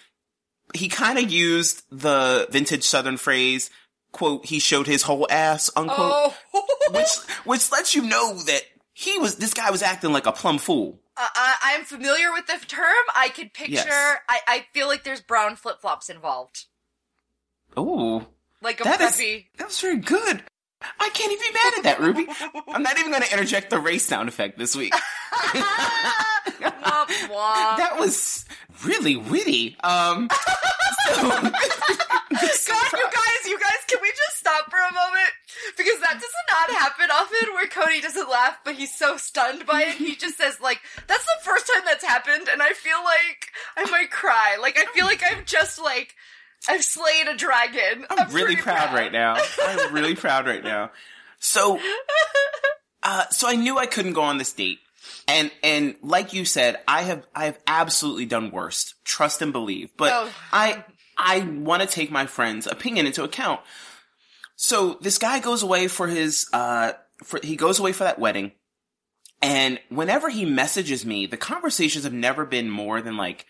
he 0.74 0.88
kind 0.88 1.18
of 1.18 1.30
used 1.30 1.82
the 1.90 2.48
vintage 2.50 2.84
southern 2.84 3.16
phrase 3.16 3.70
quote 4.14 4.46
he 4.46 4.58
showed 4.58 4.86
his 4.86 5.02
whole 5.02 5.26
ass 5.30 5.68
unquote 5.76 5.98
Oh. 6.00 6.34
which 6.92 7.10
which 7.44 7.70
lets 7.70 7.94
you 7.94 8.00
know 8.02 8.34
that 8.44 8.62
he 8.94 9.18
was 9.18 9.36
this 9.36 9.52
guy 9.52 9.70
was 9.70 9.82
acting 9.82 10.12
like 10.12 10.24
a 10.26 10.32
plum 10.32 10.56
fool. 10.58 11.00
Uh, 11.16 11.26
I, 11.34 11.54
I'm 11.74 11.84
familiar 11.84 12.32
with 12.32 12.46
the 12.46 12.58
term. 12.66 13.04
I 13.14 13.28
could 13.28 13.52
picture. 13.52 13.72
Yes. 13.74 14.18
I, 14.28 14.40
I 14.48 14.64
feel 14.72 14.88
like 14.88 15.04
there's 15.04 15.20
brown 15.20 15.54
flip 15.56 15.80
flops 15.80 16.08
involved, 16.08 16.64
Ooh, 17.78 18.26
like 18.62 18.80
a 18.80 18.84
that 18.84 19.00
is 19.00 19.12
preppy. 19.16 19.44
that 19.58 19.66
was 19.68 19.80
very 19.80 19.98
good. 19.98 20.42
I 21.00 21.08
can't 21.14 21.32
even 21.32 21.46
be 21.46 21.52
mad 21.54 21.72
at 21.78 21.82
that, 21.84 22.00
Ruby. 22.00 22.26
I'm 22.68 22.82
not 22.82 22.98
even 22.98 23.10
going 23.10 23.22
to 23.22 23.32
interject 23.32 23.70
the 23.70 23.78
race 23.78 24.04
sound 24.04 24.28
effect 24.28 24.58
this 24.58 24.74
week. 24.76 24.92
That 27.76 27.96
was 27.98 28.44
really 28.84 29.16
witty. 29.16 29.76
Um, 29.82 30.28
so, 31.14 31.50
God, 32.32 32.40
you 32.92 33.04
guys, 33.12 33.46
you 33.46 33.58
guys, 33.58 33.84
can 33.88 33.98
we 34.02 34.10
just 34.10 34.38
stop 34.38 34.70
for 34.70 34.78
a 34.78 34.92
moment? 34.92 35.30
Because 35.76 36.00
that 36.00 36.14
does 36.14 36.32
not 36.50 36.78
happen 36.80 37.10
often 37.10 37.54
where 37.54 37.66
Kodi 37.66 38.02
doesn't 38.02 38.28
laugh, 38.30 38.58
but 38.64 38.74
he's 38.74 38.94
so 38.94 39.16
stunned 39.16 39.66
by 39.66 39.82
it, 39.82 39.94
he 39.96 40.16
just 40.16 40.36
says, 40.38 40.60
like, 40.60 40.80
that's 41.06 41.24
the 41.24 41.44
first 41.44 41.66
time 41.72 41.82
that's 41.84 42.04
happened, 42.04 42.48
and 42.50 42.62
I 42.62 42.72
feel 42.72 42.96
like 43.04 43.50
I 43.76 43.90
might 43.90 44.10
cry. 44.10 44.56
Like, 44.60 44.78
I 44.78 44.86
feel 44.94 45.06
like 45.06 45.22
I've 45.22 45.44
just, 45.44 45.78
like, 45.80 46.14
I've 46.68 46.82
slayed 46.84 47.28
a 47.28 47.36
dragon. 47.36 48.06
I'm 48.10 48.28
really 48.32 48.54
pretty 48.56 48.62
proud, 48.62 48.94
right 48.94 49.12
now. 49.12 49.36
I'm 49.62 49.92
really 49.94 50.14
proud 50.16 50.46
right 50.46 50.64
now. 50.64 50.90
So, 51.40 51.78
uh, 53.02 53.28
so 53.28 53.48
I 53.48 53.54
knew 53.56 53.76
I 53.78 53.86
couldn't 53.86 54.14
go 54.14 54.22
on 54.22 54.38
this 54.38 54.52
date. 54.52 54.78
And, 55.28 55.50
and 55.62 55.94
like 56.02 56.32
you 56.32 56.44
said, 56.44 56.78
I 56.88 57.02
have, 57.02 57.26
I 57.34 57.46
have 57.46 57.58
absolutely 57.66 58.26
done 58.26 58.50
worst. 58.50 58.94
Trust 59.04 59.42
and 59.42 59.52
believe. 59.52 59.90
But 59.96 60.10
Oh. 60.12 60.30
I, 60.52 60.84
I 61.16 61.40
want 61.40 61.82
to 61.82 61.88
take 61.88 62.10
my 62.10 62.26
friend's 62.26 62.66
opinion 62.66 63.06
into 63.06 63.24
account. 63.24 63.60
So 64.56 64.98
this 65.00 65.18
guy 65.18 65.40
goes 65.40 65.62
away 65.62 65.88
for 65.88 66.06
his, 66.06 66.46
uh, 66.52 66.92
for, 67.22 67.40
he 67.42 67.56
goes 67.56 67.78
away 67.78 67.92
for 67.92 68.04
that 68.04 68.18
wedding. 68.18 68.52
And 69.42 69.78
whenever 69.88 70.28
he 70.30 70.44
messages 70.44 71.04
me, 71.04 71.26
the 71.26 71.36
conversations 71.36 72.04
have 72.04 72.12
never 72.12 72.44
been 72.46 72.70
more 72.70 73.00
than 73.00 73.16
like, 73.16 73.46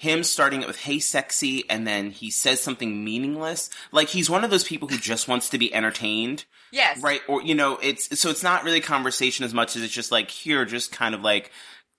him 0.00 0.22
starting 0.22 0.62
it 0.62 0.68
with 0.68 0.78
"Hey, 0.78 1.00
sexy," 1.00 1.68
and 1.68 1.84
then 1.84 2.12
he 2.12 2.30
says 2.30 2.62
something 2.62 3.02
meaningless. 3.04 3.68
Like 3.90 4.06
he's 4.06 4.30
one 4.30 4.44
of 4.44 4.50
those 4.50 4.62
people 4.62 4.86
who 4.86 4.96
just 4.96 5.26
wants 5.26 5.50
to 5.50 5.58
be 5.58 5.74
entertained, 5.74 6.44
Yes. 6.70 7.02
right? 7.02 7.20
Or 7.26 7.42
you 7.42 7.56
know, 7.56 7.78
it's 7.82 8.16
so 8.20 8.30
it's 8.30 8.44
not 8.44 8.62
really 8.62 8.80
conversation 8.80 9.44
as 9.44 9.52
much 9.52 9.74
as 9.74 9.82
it's 9.82 9.92
just 9.92 10.12
like 10.12 10.30
here, 10.30 10.64
just 10.64 10.92
kind 10.92 11.16
of 11.16 11.22
like 11.22 11.50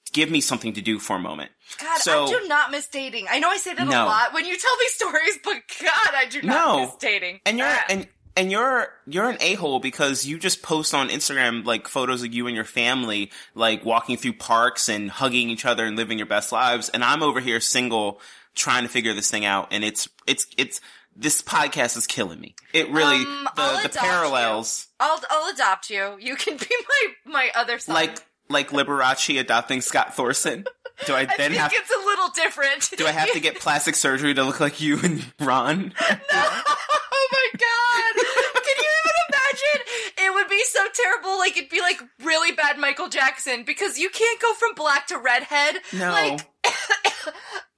give 0.10 0.30
me 0.32 0.42
something 0.42 0.74
to 0.74 0.82
do 0.82 1.00
for 1.00 1.16
a 1.16 1.20
moment. 1.20 1.51
God, 1.80 2.00
So- 2.00 2.25
I 2.25 2.28
do 2.28 2.48
not 2.48 2.72
miss 2.72 2.88
dating. 2.88 3.28
I 3.30 3.39
know 3.39 3.50
I 3.50 3.58
say 3.58 3.74
that 3.74 3.88
a 3.88 3.89
lot 3.89 4.34
when 4.34 4.46
you 4.46 4.58
tell 4.58 4.75
me 4.78 4.86
stories, 4.89 5.39
but 5.44 5.58
God, 5.82 6.13
I 6.16 6.25
do 6.30 6.42
not 6.42 6.54
No. 6.68 6.86
miss 6.86 6.96
dating. 6.96 7.42
And 7.46 7.58
you're 7.58 7.68
Ah. 7.68 7.84
and 7.89 8.08
and 8.38 8.51
you're 8.51 8.88
you're 9.06 9.30
an 9.30 9.38
a 9.42 9.56
hole 9.56 9.80
because 9.80 10.25
you 10.25 10.38
just 10.39 10.62
post 10.62 10.94
on 10.94 11.10
Instagram 11.10 11.66
like 11.66 11.88
photos 11.88 12.24
of 12.24 12.34
you 12.34 12.48
and 12.48 12.56
your 12.56 12.63
family 12.66 13.32
like 13.54 13.84
walking 13.84 14.16
through 14.18 14.34
parks 14.34 14.88
and 14.88 15.12
hugging 15.12 15.50
each 15.50 15.66
other 15.66 15.86
and 15.86 15.98
living 15.98 16.18
your 16.18 16.28
best 16.28 16.51
lives, 16.51 16.88
and 16.89 17.04
I'm 17.04 17.22
over 17.24 17.39
here 17.42 17.60
single 17.60 18.22
trying 18.56 18.84
to 18.84 18.89
figure 18.89 19.13
this 19.13 19.30
thing 19.30 19.46
out, 19.46 19.68
and 19.72 19.84
it's 19.84 20.08
it's 20.25 20.46
it's 20.58 20.80
this 21.16 21.42
podcast 21.42 21.98
is 21.98 22.08
killing 22.08 22.39
me. 22.39 22.56
It 22.72 22.89
really 22.92 23.18
Um, 23.25 23.50
the 23.58 23.80
the 23.84 23.89
parallels 23.89 24.88
I'll 25.01 25.22
I'll 25.30 25.50
adopt 25.54 25.89
you. 25.89 26.16
You 26.20 26.36
can 26.36 26.56
be 26.56 26.68
my 27.25 27.32
my 27.34 27.51
other 27.56 27.78
son. 27.80 27.94
like 27.96 28.20
like 28.50 28.70
Liberace 28.70 29.39
adopting 29.39 29.82
Scott 29.82 30.15
Thorson. 30.15 30.65
Do 31.06 31.13
I 31.13 31.20
I 31.22 31.25
then 31.25 31.36
think 31.38 31.53
have 31.56 31.72
it's 31.74 31.91
a 31.91 32.06
little 32.06 32.29
different. 32.36 32.89
do 32.98 33.06
I 33.08 33.12
have 33.12 33.32
to 33.34 33.39
get 33.39 33.60
plastic 33.60 33.96
surgery 33.96 34.34
to 34.34 34.44
look 34.44 34.60
like 34.60 34.82
you 34.82 35.00
and 35.01 35.25
Ron? 35.39 35.94
No. 36.10 36.15
oh 36.32 37.27
my 37.32 37.48
god! 37.53 38.24
Can 38.63 38.75
you 38.77 38.89
even 39.03 39.15
imagine? 39.29 40.25
It 40.25 40.34
would 40.34 40.48
be 40.50 40.63
so 40.65 40.79
terrible. 40.94 41.38
Like 41.38 41.58
it'd 41.58 41.70
be 41.70 41.82
like 41.82 42.01
really 42.24 42.51
bad 42.53 42.77
Michael 42.79 43.08
Jackson 43.10 43.63
because 43.63 43.98
you 44.00 44.10
can't 44.10 44.41
go 44.41 44.53
from 44.56 44.74
black 44.75 45.08
to 45.08 45.18
redhead. 45.18 45.75
No. 45.94 46.10
Like 46.12 46.48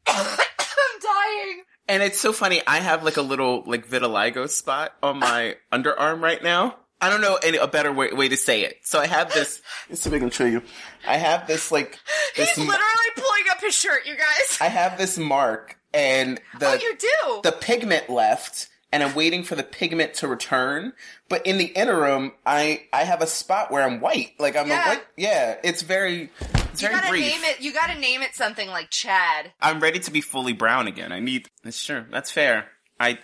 I'm 0.07 0.99
dying. 1.01 1.63
And 1.87 2.01
it's 2.03 2.19
so 2.19 2.31
funny. 2.31 2.61
I 2.65 2.79
have 2.79 3.03
like 3.03 3.17
a 3.17 3.21
little 3.21 3.63
like 3.65 3.87
vitiligo 3.87 4.49
spot 4.49 4.93
on 5.03 5.19
my 5.19 5.57
underarm 5.73 6.21
right 6.21 6.41
now. 6.41 6.77
I 7.01 7.09
don't 7.09 7.21
know 7.21 7.37
any, 7.41 7.57
a 7.57 7.67
better 7.67 7.91
way, 7.91 8.11
way 8.11 8.29
to 8.29 8.37
say 8.37 8.61
it. 8.63 8.77
So 8.83 8.99
I 8.99 9.07
have 9.07 9.33
this. 9.33 9.61
Let's 9.89 10.01
see 10.01 10.09
if 10.09 10.15
I 10.15 10.19
can 10.19 10.29
show 10.29 10.45
you. 10.45 10.61
I 11.07 11.17
have 11.17 11.47
this 11.47 11.71
like 11.71 11.97
this. 12.37 12.49
He's 12.49 12.57
ma- 12.59 12.71
literally 12.71 13.09
pulling 13.15 13.43
up 13.51 13.59
his 13.59 13.73
shirt, 13.75 14.05
you 14.05 14.15
guys. 14.15 14.57
I 14.61 14.67
have 14.67 14.97
this 14.97 15.17
mark, 15.17 15.77
and 15.93 16.39
the 16.59 16.67
oh, 16.69 16.73
you 16.75 16.95
do. 16.97 17.39
the 17.43 17.51
pigment 17.51 18.09
left, 18.09 18.69
and 18.91 19.01
I'm 19.01 19.15
waiting 19.15 19.43
for 19.43 19.55
the 19.55 19.63
pigment 19.63 20.13
to 20.15 20.27
return. 20.27 20.93
But 21.27 21.45
in 21.47 21.57
the 21.57 21.65
interim, 21.65 22.33
I 22.45 22.83
I 22.93 23.03
have 23.03 23.21
a 23.21 23.27
spot 23.27 23.71
where 23.71 23.83
I'm 23.83 23.99
white. 23.99 24.33
Like 24.39 24.55
I'm 24.55 24.67
Yeah. 24.67 24.85
a 24.85 24.89
white. 24.89 25.03
Yeah, 25.17 25.55
it's 25.63 25.81
very 25.81 26.29
it's 26.71 26.81
you 26.81 26.87
very 26.87 26.99
gotta 27.01 27.09
brief. 27.09 27.25
name 27.25 27.43
it. 27.45 27.61
You 27.61 27.73
gotta 27.73 27.99
name 27.99 28.21
it 28.21 28.35
something 28.35 28.69
like 28.69 28.91
Chad. 28.91 29.53
I'm 29.59 29.79
ready 29.79 29.99
to 30.01 30.11
be 30.11 30.21
fully 30.21 30.53
brown 30.53 30.87
again. 30.87 31.11
I 31.11 31.19
need. 31.19 31.49
That's 31.63 31.83
true. 31.83 32.05
That's 32.11 32.29
fair. 32.31 32.67
I 32.99 33.17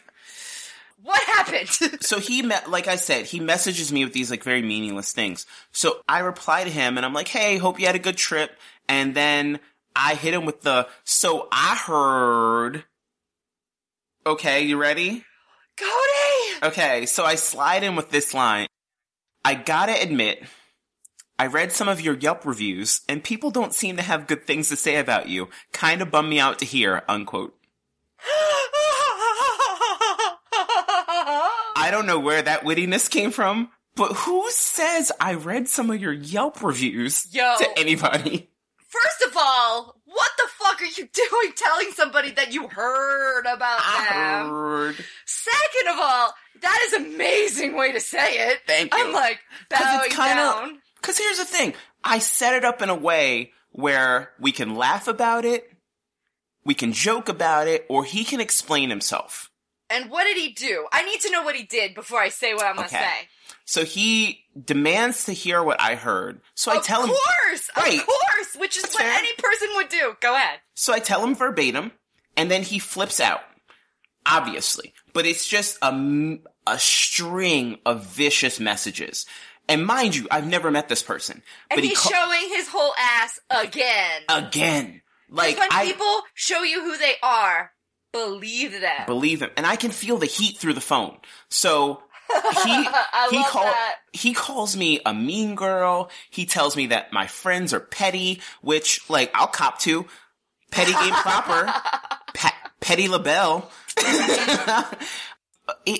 What 1.07 1.23
happened? 1.23 1.69
so 2.01 2.19
he 2.19 2.41
met 2.41 2.69
like 2.69 2.87
i 2.87 2.97
said 2.97 3.25
he 3.25 3.39
messages 3.39 3.93
me 3.93 4.03
with 4.03 4.13
these 4.13 4.29
like 4.29 4.43
very 4.43 4.61
meaningless 4.61 5.13
things 5.13 5.45
so 5.71 6.01
i 6.07 6.19
reply 6.19 6.65
to 6.65 6.69
him 6.69 6.97
and 6.97 7.05
i'm 7.05 7.13
like 7.13 7.29
hey 7.29 7.57
hope 7.57 7.79
you 7.79 7.85
had 7.85 7.95
a 7.95 7.99
good 7.99 8.17
trip 8.17 8.51
and 8.89 9.15
then 9.15 9.59
i 9.95 10.15
hit 10.15 10.33
him 10.33 10.45
with 10.45 10.61
the 10.61 10.85
so 11.05 11.47
i 11.49 11.75
heard 11.75 12.83
okay 14.25 14.63
you 14.63 14.77
ready 14.77 15.23
Kodi. 15.77 16.63
okay 16.67 17.05
so 17.05 17.23
i 17.23 17.35
slide 17.35 17.83
in 17.83 17.95
with 17.95 18.09
this 18.09 18.33
line 18.33 18.67
i 19.45 19.53
gotta 19.53 19.99
admit 20.01 20.43
I 21.39 21.45
read 21.45 21.71
some 21.71 21.87
of 21.87 22.01
your 22.01 22.17
Yelp 22.17 22.45
reviews, 22.47 23.01
and 23.07 23.23
people 23.23 23.51
don't 23.51 23.71
seem 23.71 23.95
to 23.97 24.01
have 24.01 24.25
good 24.25 24.47
things 24.47 24.69
to 24.69 24.75
say 24.75 24.95
about 24.95 25.29
you. 25.29 25.49
Kinda 25.71 26.07
bum 26.07 26.29
me 26.29 26.39
out 26.39 26.57
to 26.57 26.65
hear, 26.65 27.03
unquote. 27.07 27.55
I 31.87 31.91
don't 31.91 32.05
know 32.05 32.19
where 32.19 32.41
that 32.41 32.63
wittiness 32.65 33.09
came 33.09 33.31
from, 33.31 33.69
but 33.95 34.11
who 34.11 34.43
says 34.51 35.09
I 35.21 35.35
read 35.35 35.69
some 35.69 35.89
of 35.89 36.01
your 36.01 36.11
Yelp 36.11 36.61
reviews 36.61 37.33
Yo. 37.33 37.55
to 37.59 37.79
anybody? 37.79 38.49
First 38.89 39.21
of 39.25 39.37
all, 39.37 39.95
what 40.03 40.29
the 40.37 40.43
fuck 40.59 40.81
are 40.81 40.85
you 40.85 41.07
doing 41.13 41.53
telling 41.55 41.91
somebody 41.93 42.31
that 42.31 42.53
you 42.53 42.67
heard 42.67 43.45
about 43.45 43.79
I 43.81 44.07
them? 44.43 44.49
heard. 44.49 44.95
Second 45.25 45.87
of 45.93 45.95
all, 45.97 46.33
that 46.61 46.81
is 46.87 46.93
an 46.93 47.05
amazing 47.15 47.77
way 47.77 47.93
to 47.93 48.01
say 48.01 48.49
it. 48.49 48.59
Thank 48.67 48.93
you. 48.93 48.99
I'm 49.05 49.13
like 49.13 49.39
bowing 49.69 50.09
kinda- 50.09 50.35
down. 50.35 50.79
Cause 51.01 51.17
here's 51.17 51.37
the 51.37 51.45
thing. 51.45 51.73
I 52.03 52.19
set 52.19 52.53
it 52.55 52.65
up 52.65 52.81
in 52.81 52.89
a 52.89 52.95
way 52.95 53.53
where 53.71 54.31
we 54.41 54.51
can 54.51 54.75
laugh 54.75 55.07
about 55.07 55.45
it, 55.45 55.71
we 56.65 56.73
can 56.73 56.91
joke 56.91 57.29
about 57.29 57.69
it, 57.69 57.85
or 57.87 58.03
he 58.03 58.25
can 58.25 58.41
explain 58.41 58.89
himself. 58.89 59.46
And 59.89 60.09
what 60.09 60.25
did 60.25 60.37
he 60.37 60.49
do? 60.53 60.85
I 60.91 61.03
need 61.03 61.21
to 61.21 61.31
know 61.31 61.43
what 61.43 61.55
he 61.55 61.63
did 61.63 61.95
before 61.95 62.19
I 62.19 62.29
say 62.29 62.53
what 62.53 62.65
I'm 62.65 62.75
gonna 62.75 62.87
Okay. 62.87 62.97
say. 62.99 63.29
So 63.65 63.85
he 63.85 64.43
demands 64.65 65.25
to 65.25 65.33
hear 65.33 65.63
what 65.63 65.79
I 65.81 65.95
heard. 65.95 66.41
So 66.55 66.71
I 66.71 66.77
of 66.77 66.83
tell 66.83 67.03
him 67.03 67.09
of 67.11 67.15
course, 67.15 67.69
Right. 67.77 67.99
of 67.99 68.05
course, 68.05 68.55
which 68.57 68.75
is 68.77 68.83
That's 68.83 68.95
what 68.95 69.03
fair. 69.03 69.13
any 69.13 69.33
person 69.37 69.69
would 69.75 69.89
do. 69.89 70.17
Go 70.21 70.35
ahead. 70.35 70.59
So 70.75 70.93
I 70.93 70.99
tell 70.99 71.23
him 71.23 71.35
verbatim, 71.35 71.91
and 72.35 72.51
then 72.51 72.63
he 72.63 72.79
flips 72.79 73.19
out. 73.19 73.43
Obviously. 74.25 74.93
But 75.13 75.25
it's 75.25 75.47
just 75.47 75.77
a 75.81 76.39
a 76.67 76.77
string 76.79 77.79
of 77.85 78.05
vicious 78.05 78.59
messages. 78.59 79.25
And 79.69 79.85
mind 79.85 80.15
you, 80.15 80.27
I've 80.31 80.47
never 80.47 80.69
met 80.69 80.89
this 80.89 81.01
person. 81.01 81.41
And 81.69 81.77
but 81.77 81.83
he 81.83 81.89
he's 81.89 81.99
ca- 81.99 82.09
showing 82.09 82.49
his 82.49 82.67
whole 82.67 82.93
ass 82.97 83.39
again. 83.49 84.21
again. 84.27 85.01
Like, 85.29 85.57
when 85.57 85.69
I 85.71 85.85
people 85.85 86.21
show 86.33 86.63
you 86.63 86.81
who 86.83 86.97
they 86.97 87.15
are, 87.23 87.71
believe 88.25 88.71
them. 88.81 89.05
believe 89.05 89.41
him. 89.41 89.49
And 89.57 89.65
I 89.65 89.75
can 89.75 89.91
feel 89.91 90.17
the 90.17 90.25
heat 90.25 90.57
through 90.57 90.73
the 90.73 90.81
phone. 90.81 91.17
So 91.49 92.01
he, 92.63 92.75
he 93.31 93.43
call- 93.45 93.63
that. 93.63 93.95
he 94.13 94.33
calls 94.33 94.75
me 94.75 94.99
a 95.05 95.13
mean 95.13 95.55
girl. 95.55 96.09
He 96.29 96.45
tells 96.45 96.75
me 96.75 96.87
that 96.87 97.13
my 97.13 97.27
friends 97.27 97.73
are 97.73 97.79
petty, 97.79 98.41
which, 98.61 99.09
like, 99.09 99.31
I'll 99.33 99.47
cop 99.47 99.79
to. 99.79 100.05
Petty 100.71 100.91
game 100.93 101.13
proper. 101.13 101.65
Pa- 102.33 102.71
petty 102.81 103.07
LaBelle. 103.07 103.69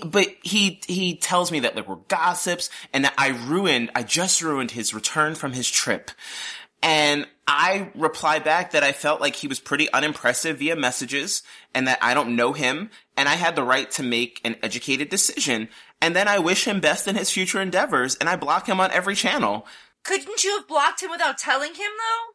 But 0.06 0.28
he 0.44 0.80
he 0.88 1.18
tells 1.18 1.52
me 1.52 1.60
that 1.62 1.76
like 1.76 1.90
we're 1.90 1.96
gossips 2.08 2.70
and 2.94 3.04
that 3.04 3.14
I 3.18 3.30
ruined 3.50 3.92
I 3.96 4.04
just 4.04 4.42
ruined 4.42 4.72
his 4.72 4.94
return 4.94 5.36
from 5.36 5.52
his 5.52 5.70
trip. 5.70 6.10
And 6.81 7.27
I 7.48 7.91
reply 7.96 8.39
back 8.39 8.72
that 8.72 8.84
I 8.84 8.91
felt 8.91 9.22
like 9.22 9.36
he 9.36 9.48
was 9.48 9.60
pretty 9.60 9.91
unimpressive 9.91 10.60
via 10.60 10.75
messages 10.75 11.43
and 11.74 11.88
that 11.88 12.00
I 12.01 12.13
don't 12.13 12.36
know 12.36 12.53
him 12.53 12.89
and 13.15 13.27
I 13.29 13.36
had 13.36 13.55
the 13.55 13.63
right 13.63 13.89
to 13.91 14.03
make 14.03 14.41
an 14.43 14.57
educated 14.62 15.10
decision. 15.10 15.69
And 16.01 16.15
then 16.15 16.27
I 16.27 16.39
wish 16.39 16.65
him 16.65 16.79
best 16.79 17.07
in 17.07 17.15
his 17.15 17.31
future 17.31 17.62
endeavors 17.62 18.15
and 18.15 18.29
I 18.29 18.36
block 18.36 18.67
him 18.67 18.79
on 18.79 18.91
every 18.91 19.15
channel. 19.15 19.65
Couldn't 20.03 20.43
you 20.43 20.57
have 20.57 20.67
blocked 20.67 21.01
him 21.01 21.10
without 21.10 21.38
telling 21.38 21.72
him 21.74 21.77
though? 21.98 22.34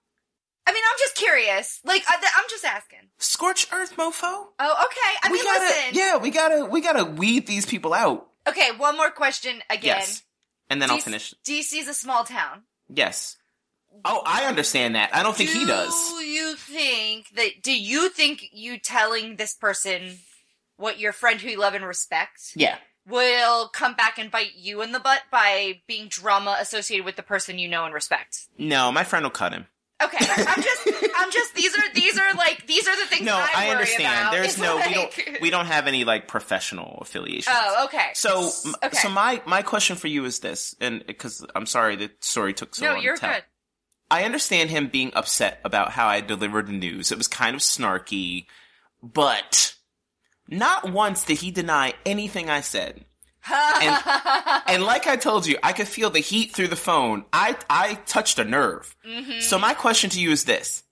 I 0.67 0.73
mean, 0.73 0.83
I'm 0.89 0.99
just 0.99 1.17
curious. 1.17 1.81
Like, 1.85 2.05
I, 2.07 2.15
I'm 2.15 2.45
just 2.49 2.65
asking. 2.65 3.01
Scorch 3.19 3.67
earth 3.73 3.97
mofo? 3.97 4.23
Oh, 4.23 4.47
okay. 4.87 5.17
I 5.25 5.29
we 5.31 5.39
mean, 5.39 5.45
gotta, 5.45 5.65
listen. 5.65 5.95
yeah, 5.95 6.17
we 6.19 6.31
gotta, 6.31 6.65
we 6.67 6.81
gotta 6.81 7.05
weed 7.05 7.47
these 7.47 7.67
people 7.67 7.93
out. 7.93 8.29
Okay, 8.49 8.71
one 8.77 8.97
more 8.97 9.11
question 9.11 9.61
again. 9.69 9.99
Yes. 9.99 10.23
And 10.71 10.81
then 10.81 10.91
I'll 10.91 10.99
finish. 10.99 11.35
DC 11.45 11.47
finish. 11.47 11.73
DC's 11.85 11.89
a 11.89 11.95
small 11.95 12.25
town. 12.25 12.63
Yes. 12.89 13.37
Oh, 14.05 14.23
I 14.27 14.45
understand 14.47 14.95
that. 14.97 15.15
I 15.15 15.23
don't 15.23 15.37
think 15.37 15.51
he 15.51 15.65
does. 15.65 15.93
Do 16.11 16.25
you 16.25 16.55
think 16.57 17.29
that? 17.37 17.63
Do 17.63 17.73
you 17.79 18.09
think 18.09 18.45
you 18.53 18.79
telling 18.79 19.37
this 19.37 19.55
person 19.55 20.19
what 20.77 20.99
your 20.99 21.13
friend 21.13 21.41
who 21.41 21.51
you 21.51 21.59
love 21.61 21.75
and 21.75 21.85
respect 21.87 22.53
Yeah. 22.57 22.77
will 23.07 23.69
come 23.69 23.95
back 23.95 24.19
and 24.19 24.31
bite 24.31 24.55
you 24.57 24.83
in 24.83 24.93
the 24.93 24.99
butt 25.01 25.23
by 25.31 25.83
being 25.87 26.09
drama 26.09 26.57
associated 26.61 27.05
with 27.05 27.17
the 27.17 27.23
person 27.23 27.59
you 27.59 27.69
know 27.69 27.85
and 27.85 27.95
respect? 27.95 28.49
No, 28.59 28.91
my 28.91 29.05
friend 29.05 29.25
will 29.25 29.31
cut 29.31 29.53
him. 29.53 29.67
Okay, 30.03 30.17
I'm 30.21 30.63
just, 30.63 30.89
I'm 31.17 31.31
just. 31.31 31.55
These 31.55 31.77
are, 31.79 31.95
these 31.95 32.19
are 32.19 32.35
like, 32.35 32.67
these 32.67 32.89
are 32.89 32.97
the 32.97 33.07
things. 33.07 33.25
No, 33.25 33.37
I, 33.37 33.51
I, 33.55 33.65
worry 33.67 33.71
understand. 33.73 34.21
About. 34.21 34.33
There's 34.33 34.47
It's 34.47 34.59
no, 34.59 34.77
we 34.85 34.95
don't, 34.95 35.41
we 35.43 35.51
don't 35.51 35.67
have 35.67 35.87
any 35.87 36.03
like 36.03 36.27
professional 36.27 36.99
affiliations. 37.03 37.55
Oh, 37.57 37.85
okay. 37.85 38.11
So, 38.15 38.51
okay. 38.83 38.97
so 38.97 39.09
my 39.11 39.41
my 39.47 39.63
question 39.63 39.95
for 39.95 40.09
you 40.09 40.25
is 40.25 40.41
this, 40.41 40.75
and 40.81 41.05
because 41.07 41.47
I'm 41.55 41.67
sorry 41.67 41.95
the 41.95 42.11
story 42.19 42.53
took 42.53 42.75
so 42.75 42.85
no, 42.87 42.95
long 42.95 43.03
you're 43.03 43.15
to 43.15 43.21
tell. 43.21 43.33
good. 43.35 43.45
I 44.13 44.25
understand 44.25 44.71
him 44.71 44.89
being 44.89 45.13
upset 45.15 45.61
about 45.65 45.91
how 45.93 46.07
I 46.07 46.21
delivered 46.21 46.67
the 46.67 46.73
news. 46.73 47.11
It 47.11 47.19
was 47.19 47.29
kind 47.29 47.55
of 47.57 47.63
snarky, 47.63 48.47
but 49.03 49.75
not 50.49 50.91
once 50.93 51.25
did 51.25 51.39
he 51.39 51.51
deny 51.51 51.95
anything 52.05 52.51
I 52.51 52.61
said. 52.61 53.05
And 53.51 54.85
like 54.85 55.07
I 55.07 55.17
told 55.17 55.47
you, 55.47 55.59
I 55.63 55.73
could 55.73 55.89
feel 55.89 56.11
the 56.11 56.21
heat 56.21 56.53
through 56.55 56.69
the 56.69 56.77
phone. 56.77 57.25
I 57.33 57.57
I 57.69 57.95
touched 58.07 58.39
a 58.39 58.45
nerve. 58.45 58.95
Mm-hmm. 59.07 59.41
So 59.41 59.59
my 59.59 59.75
question 59.75 60.11
to 60.11 60.21
you 60.21 60.31
is 60.31 60.45
this. 60.45 60.83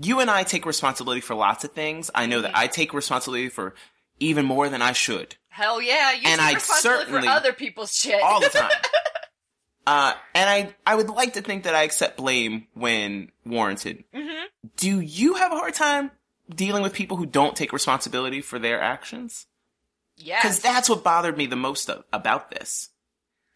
You 0.00 0.20
and 0.20 0.30
I 0.30 0.42
take 0.42 0.66
responsibility 0.66 1.20
for 1.20 1.34
lots 1.34 1.62
of 1.64 1.72
things. 1.72 2.10
I 2.14 2.26
know 2.26 2.36
Mm-hmm. 2.36 2.42
that 2.52 2.56
I 2.56 2.66
take 2.66 2.94
responsibility 2.94 3.48
for 3.50 3.74
even 4.18 4.44
more 4.46 4.68
than 4.68 4.82
I 4.82 4.92
should. 4.92 5.36
Hell 5.48 5.80
yeah, 5.82 6.12
you 6.12 6.22
And 6.24 6.40
I 6.40 6.58
certainly- 6.58 7.22
for 7.28 7.28
other 7.28 7.52
people's 7.52 7.92
shit 7.94 8.20
all 8.22 8.40
the 8.40 8.48
time. 8.60 8.70
Uh, 9.86 10.14
and 10.34 10.48
I, 10.50 10.74
I 10.86 10.94
would 10.94 11.08
like 11.10 11.34
to 11.34 11.42
think 11.42 11.64
that 11.64 11.74
I 11.74 11.82
accept 11.82 12.16
blame 12.16 12.66
when 12.74 13.30
warranted. 13.44 14.04
Mhm. 14.14 14.44
Do 14.76 15.00
you 15.00 15.34
have 15.34 15.52
a 15.52 15.56
hard 15.56 15.74
time 15.74 16.10
dealing 16.48 16.82
with 16.82 16.92
people 16.94 17.16
who 17.16 17.26
don't 17.26 17.56
take 17.56 17.72
responsibility 17.72 18.40
for 18.40 18.58
their 18.58 18.80
actions? 18.80 19.46
Yes. 20.16 20.42
Because 20.42 20.60
that's 20.60 20.88
what 20.88 21.02
bothered 21.04 21.36
me 21.36 21.46
the 21.46 21.56
most 21.56 21.90
of, 21.90 22.04
about 22.12 22.50
this. 22.50 22.90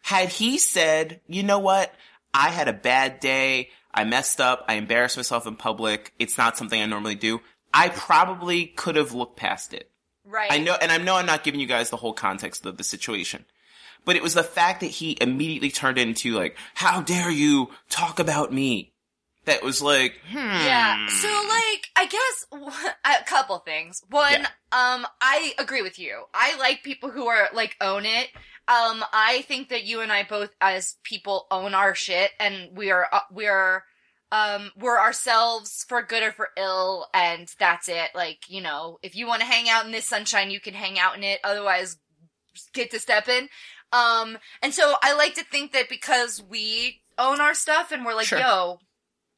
Had 0.02 0.28
he 0.30 0.58
said, 0.58 1.20
you 1.28 1.42
know 1.42 1.58
what? 1.58 1.92
I 2.34 2.48
had 2.50 2.68
a 2.68 2.72
bad 2.72 3.20
day. 3.20 3.70
I 3.92 4.04
messed 4.04 4.40
up. 4.40 4.64
I 4.68 4.74
embarrassed 4.74 5.16
myself 5.16 5.46
in 5.46 5.56
public. 5.56 6.12
It's 6.18 6.36
not 6.38 6.56
something 6.58 6.80
I 6.80 6.86
normally 6.86 7.14
do. 7.14 7.40
I 7.72 7.88
probably 7.90 8.66
could 8.66 8.96
have 8.96 9.12
looked 9.12 9.36
past 9.36 9.72
it. 9.74 9.90
right. 10.24 10.50
I 10.50 10.58
know, 10.58 10.74
and 10.80 10.90
I 10.92 10.98
know 10.98 11.16
I'm 11.16 11.26
not 11.26 11.42
giving 11.44 11.60
you 11.60 11.66
guys 11.66 11.90
the 11.90 11.96
whole 11.96 12.12
context 12.12 12.64
of 12.66 12.76
the 12.76 12.84
situation, 12.84 13.44
but 14.08 14.16
it 14.16 14.22
was 14.22 14.32
the 14.32 14.42
fact 14.42 14.80
that 14.80 14.86
he 14.86 15.18
immediately 15.20 15.70
turned 15.70 15.98
into 15.98 16.32
like, 16.32 16.56
how 16.72 17.02
dare 17.02 17.30
you 17.30 17.68
talk 17.90 18.18
about 18.18 18.50
me? 18.50 18.94
That 19.44 19.62
was 19.62 19.82
like, 19.82 20.14
hmm. 20.30 20.38
Yeah. 20.38 21.06
So 21.08 21.28
like, 21.28 21.88
I 21.94 22.06
guess 22.06 22.46
a 23.04 23.24
couple 23.26 23.58
things. 23.58 24.02
One, 24.08 24.32
Yeah. 24.32 24.46
um, 24.72 25.06
I 25.20 25.52
agree 25.58 25.82
with 25.82 25.98
you. 25.98 26.24
I 26.32 26.56
like 26.56 26.82
people 26.82 27.10
who 27.10 27.26
are 27.26 27.50
like 27.52 27.76
own 27.82 28.06
it. 28.06 28.28
Um, 28.66 29.04
I 29.12 29.44
think 29.46 29.68
that 29.68 29.84
you 29.84 30.00
and 30.00 30.10
I 30.10 30.22
both, 30.22 30.48
as 30.58 30.96
people, 31.04 31.46
own 31.50 31.74
our 31.74 31.94
shit, 31.94 32.30
and 32.40 32.74
we 32.74 32.90
are 32.90 33.06
uh, 33.12 33.20
we 33.30 33.46
are 33.46 33.84
um 34.32 34.70
we're 34.78 34.98
ourselves 34.98 35.84
for 35.86 36.02
good 36.02 36.22
or 36.22 36.32
for 36.32 36.48
ill 36.56 37.06
and 37.14 37.50
that's 37.58 37.88
it 37.88 38.10
like 38.14 38.40
you 38.48 38.60
know 38.60 38.98
if 39.02 39.16
you 39.16 39.26
want 39.26 39.40
to 39.40 39.46
hang 39.46 39.70
out 39.70 39.86
in 39.86 39.90
this 39.92 40.04
sunshine 40.04 40.50
you 40.50 40.60
can 40.60 40.74
hang 40.74 40.98
out 40.98 41.16
in 41.16 41.24
it 41.24 41.40
otherwise 41.44 41.96
get 42.74 42.90
to 42.90 42.98
step 42.98 43.26
in 43.28 43.48
um 43.92 44.38
and 44.62 44.74
so 44.74 44.94
i 45.02 45.14
like 45.16 45.34
to 45.34 45.44
think 45.44 45.72
that 45.72 45.88
because 45.88 46.42
we 46.42 47.00
own 47.18 47.40
our 47.40 47.54
stuff 47.54 47.90
and 47.92 48.04
we're 48.04 48.14
like 48.14 48.26
Sure. 48.26 48.38
yo 48.38 48.78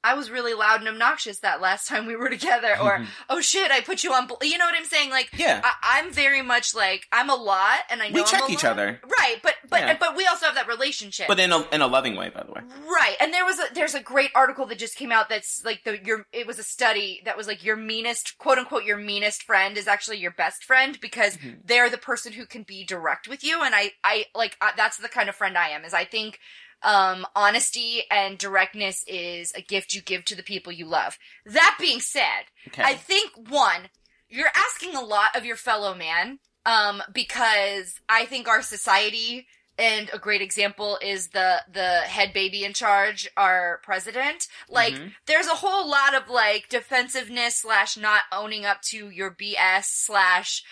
I 0.03 0.15
was 0.15 0.31
really 0.31 0.55
loud 0.55 0.81
and 0.81 0.89
obnoxious 0.89 1.41
that 1.41 1.61
last 1.61 1.87
time 1.89 2.07
we 2.07 2.17
were 2.17 2.29
together, 2.31 2.77
or 2.81 2.99
Mhm. 2.99 3.07
oh 3.29 3.41
shit, 3.41 3.71
I 3.71 3.81
put 3.81 4.03
you 4.05 4.13
on. 4.13 4.27
Bl-. 4.27 4.35
You 4.43 4.59
know 4.59 4.65
what 4.65 4.75
I'm 4.77 4.85
saying? 4.85 5.11
Like, 5.11 5.29
Yeah. 5.35 5.61
I- 5.65 5.99
I'm 6.01 6.11
very 6.13 6.43
much 6.43 6.75
like 6.75 7.07
I'm 7.13 7.29
a 7.31 7.35
lot, 7.35 7.81
and 7.91 8.03
I 8.03 8.09
know 8.09 8.15
we 8.15 8.21
I'm 8.21 8.27
check 8.27 8.49
a 8.49 8.53
each 8.53 8.65
lot. 8.65 8.73
other, 8.73 9.01
right? 9.19 9.39
But 9.43 9.57
but 9.69 9.81
Yeah. 9.83 9.97
but 10.01 10.17
we 10.17 10.27
also 10.27 10.47
have 10.47 10.55
that 10.57 10.67
relationship, 10.69 11.29
but 11.29 11.39
in 11.39 11.53
a 11.53 11.61
in 11.71 11.83
a 11.83 11.87
loving 11.87 12.17
way, 12.17 12.29
by 12.31 12.43
the 12.43 12.53
way. 12.53 12.63
Right. 12.87 13.17
And 13.21 13.33
there 13.35 13.45
was 13.45 13.59
a 13.59 13.69
there's 13.75 13.95
a 13.95 14.01
great 14.01 14.31
article 14.35 14.67
that 14.67 14.79
just 14.79 14.97
came 14.97 15.13
out 15.13 15.29
that's 15.29 15.63
like 15.65 15.85
the 15.85 16.03
your 16.05 16.27
it 16.33 16.47
was 16.47 16.59
a 16.59 16.63
study 16.65 17.21
that 17.25 17.37
was 17.37 17.47
like 17.47 17.63
your 17.65 17.77
meanest 17.77 18.39
quote 18.39 18.59
unquote 18.59 18.85
your 18.85 18.97
meanest 18.97 19.43
friend 19.43 19.77
is 19.77 19.87
actually 19.87 20.19
your 20.19 20.31
best 20.33 20.65
friend 20.65 20.99
because 21.01 21.37
Mhm. 21.37 21.59
they're 21.65 21.91
the 21.91 21.99
person 21.99 22.33
who 22.33 22.47
can 22.47 22.63
be 22.63 22.85
direct 22.85 23.29
with 23.29 23.45
you 23.45 23.63
and 23.63 23.75
I 23.75 23.93
I 24.03 24.27
like 24.35 24.57
I, 24.61 24.73
that's 24.77 24.97
the 24.97 25.09
kind 25.09 25.29
of 25.29 25.37
friend 25.37 25.57
I 25.59 25.69
am 25.71 25.85
is 25.85 25.93
I 25.95 26.05
think 26.05 26.41
um 26.83 27.27
honesty 27.37 28.03
and 28.11 28.39
directness 28.39 29.05
is 29.07 29.53
a 29.55 29.63
gift 29.63 29.93
you 29.95 30.01
give 30.03 30.25
to 30.27 30.35
the 30.35 30.43
people 30.43 30.73
you 30.73 30.87
love. 30.87 31.19
That 31.47 31.77
being 31.81 32.01
said, 32.01 32.45
Okay. 32.69 32.83
I 32.83 32.95
think 32.95 33.33
one, 33.51 33.91
you're 34.29 34.51
asking 34.55 34.95
a 34.95 35.01
lot 35.05 35.37
of 35.37 35.45
your 35.45 35.57
fellow 35.57 35.95
man, 35.95 36.39
um, 36.65 37.03
because 37.13 37.95
I 38.09 38.25
think 38.27 38.49
our 38.49 38.63
society 38.63 39.47
and 39.79 40.11
a 40.13 40.19
great 40.19 40.43
example 40.43 40.99
is 41.03 41.29
the 41.29 41.63
the 41.73 42.01
head 42.01 42.33
baby 42.35 42.65
in 42.65 42.73
charge, 42.75 43.29
our 43.37 43.81
president. 43.83 44.47
Like, 44.69 44.93
Mhm. 44.95 45.15
there's 45.27 45.47
a 45.47 45.55
whole 45.57 45.89
lot 45.89 46.15
of 46.15 46.29
like 46.29 46.69
defensiveness 46.69 47.57
slash 47.59 47.97
not 47.97 48.25
owning 48.31 48.67
up 48.67 48.83
to 48.91 49.09
your 49.11 49.31
BS 49.31 49.85
slash 49.91 50.63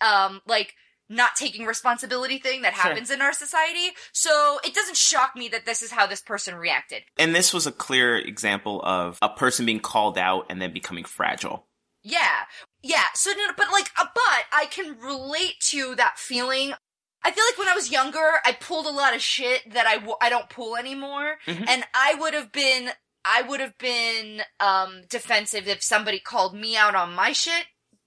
um 0.00 0.42
like 0.46 0.74
not 1.08 1.36
taking 1.36 1.66
responsibility 1.66 2.38
thing 2.38 2.62
that 2.62 2.74
Sure. 2.74 2.82
happens 2.84 3.10
in 3.10 3.20
our 3.22 3.32
society. 3.32 3.90
So 4.12 4.58
it 4.64 4.74
doesn't 4.74 4.96
shock 4.96 5.36
me 5.36 5.48
that 5.48 5.64
this 5.66 5.82
is 5.82 5.90
how 5.92 6.06
this 6.06 6.20
person 6.20 6.54
reacted. 6.56 7.04
and 7.18 7.34
this 7.34 7.52
was 7.54 7.66
a 7.66 7.72
clear 7.72 8.16
example 8.16 8.82
of 8.82 9.18
a 9.22 9.28
person 9.28 9.66
being 9.66 9.80
called 9.80 10.18
out 10.18 10.46
and 10.50 10.60
then 10.60 10.72
becoming 10.72 11.04
fragile. 11.04 11.66
Yeah. 12.02 12.44
Yeah. 12.82 13.04
So, 13.14 13.32
but 13.56 13.66
like, 13.72 13.90
uh, 13.98 14.06
but 14.14 14.44
I 14.52 14.66
can 14.70 14.98
relate 15.00 15.54
to 15.70 15.94
that 15.96 16.18
feeling. 16.18 16.72
I 17.24 17.30
feel 17.32 17.44
like 17.44 17.58
when 17.58 17.68
I 17.68 17.74
was 17.74 17.90
younger, 17.90 18.34
I 18.44 18.52
pulled 18.52 18.86
a 18.86 18.90
lot 18.90 19.14
of 19.14 19.20
shit 19.22 19.72
that 19.72 19.86
I, 19.88 19.94
w- 19.96 20.14
I 20.20 20.28
don't 20.30 20.48
pull 20.48 20.76
anymore. 20.76 21.38
Mhm. 21.46 21.68
And 21.68 21.84
I 21.94 22.14
would 22.14 22.34
have 22.34 22.52
been, 22.52 22.90
I 23.24 23.42
would 23.42 23.58
have 23.58 23.76
been, 23.78 24.42
um, 24.60 25.02
defensive 25.08 25.66
if 25.66 25.82
somebody 25.82 26.20
called 26.20 26.54
me 26.54 26.76
out 26.76 26.94
on 26.94 27.12
my 27.14 27.32
shit 27.32 27.66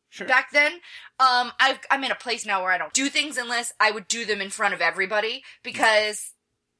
Sure. 0.10 0.28
back 0.28 0.52
then. 0.52 0.74
Um, 1.20 1.52
I've, 1.60 1.80
I'm 1.92 2.04
in 2.04 2.12
a 2.12 2.16
place 2.16 2.46
now 2.46 2.64
where 2.64 2.72
I 2.72 2.78
don't 2.78 2.94
do 2.94 3.10
things 3.10 3.38
unless 3.38 3.72
I 3.80 3.92
would 3.92 4.08
do 4.08 4.26
them 4.26 4.42
in 4.42 4.50
front 4.50 4.74
of 4.74 4.82
everybody 4.82 5.44
because, 5.64 6.32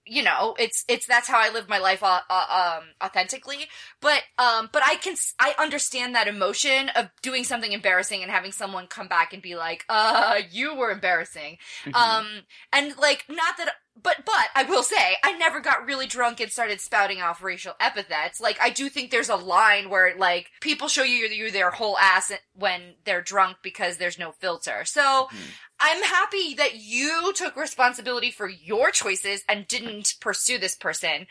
you 0.06 0.24
know, 0.24 0.56
it's, 0.58 0.84
it's, 0.88 1.06
that's 1.06 1.28
how 1.28 1.38
I 1.40 1.52
live 1.54 1.70
my 1.70 1.78
life, 1.78 2.02
uh, 2.02 2.22
uh, 2.28 2.80
um, 2.80 2.86
authentically. 3.04 3.68
But, 4.02 4.24
um, 4.40 4.70
but 4.72 4.82
I 4.84 4.96
can, 4.96 5.16
I 5.38 5.54
understand 5.60 6.16
that 6.16 6.28
emotion 6.28 6.90
of 6.96 7.10
doing 7.22 7.44
something 7.44 7.72
embarrassing 7.72 8.24
and 8.24 8.32
having 8.32 8.52
someone 8.52 8.88
come 8.88 9.08
back 9.08 9.34
and 9.34 9.42
be 9.44 9.56
like, 9.56 9.86
uh, 9.90 10.40
you 10.50 10.76
were 10.76 10.90
embarrassing. 10.90 11.58
Mhm. 11.86 11.96
Um, 11.96 12.28
and 12.74 12.98
like, 12.98 13.26
not 13.30 13.58
that, 13.58 13.74
but, 14.02 14.26
but 14.26 14.48
I 14.56 14.64
will 14.64 14.84
say, 14.84 15.18
I 15.24 15.34
never 15.38 15.60
got 15.60 15.86
really 15.86 16.08
drunk 16.08 16.40
and 16.40 16.52
started 16.52 16.80
spouting 16.82 17.22
off 17.22 17.44
racial 17.44 17.74
epithets. 17.80 18.40
Like, 18.40 18.58
I 18.62 18.70
do 18.70 18.90
think 18.90 19.12
there's 19.12 19.30
a 19.30 19.36
line 19.36 19.90
where, 19.90 20.16
like, 20.18 20.52
people 20.62 20.88
show 20.88 21.04
you, 21.04 21.26
you 21.28 21.52
their 21.52 21.72
whole 21.72 21.98
ass 21.98 22.32
when 22.54 22.96
they're 23.06 23.22
drunk 23.22 23.58
because 23.62 23.98
there's 23.98 24.20
no 24.20 24.32
filter. 24.32 24.86
So, 24.86 25.28
Mhm. 25.32 25.38
I'm 25.80 26.04
happy 26.04 26.54
that 26.56 26.76
you 26.76 27.32
took 27.34 27.56
responsibility 27.56 28.32
for 28.32 28.48
your 28.50 28.92
choices 28.92 29.44
and 29.48 29.68
didn't 29.68 30.16
pursue 30.20 30.58
this 30.58 30.76
person. 30.76 31.28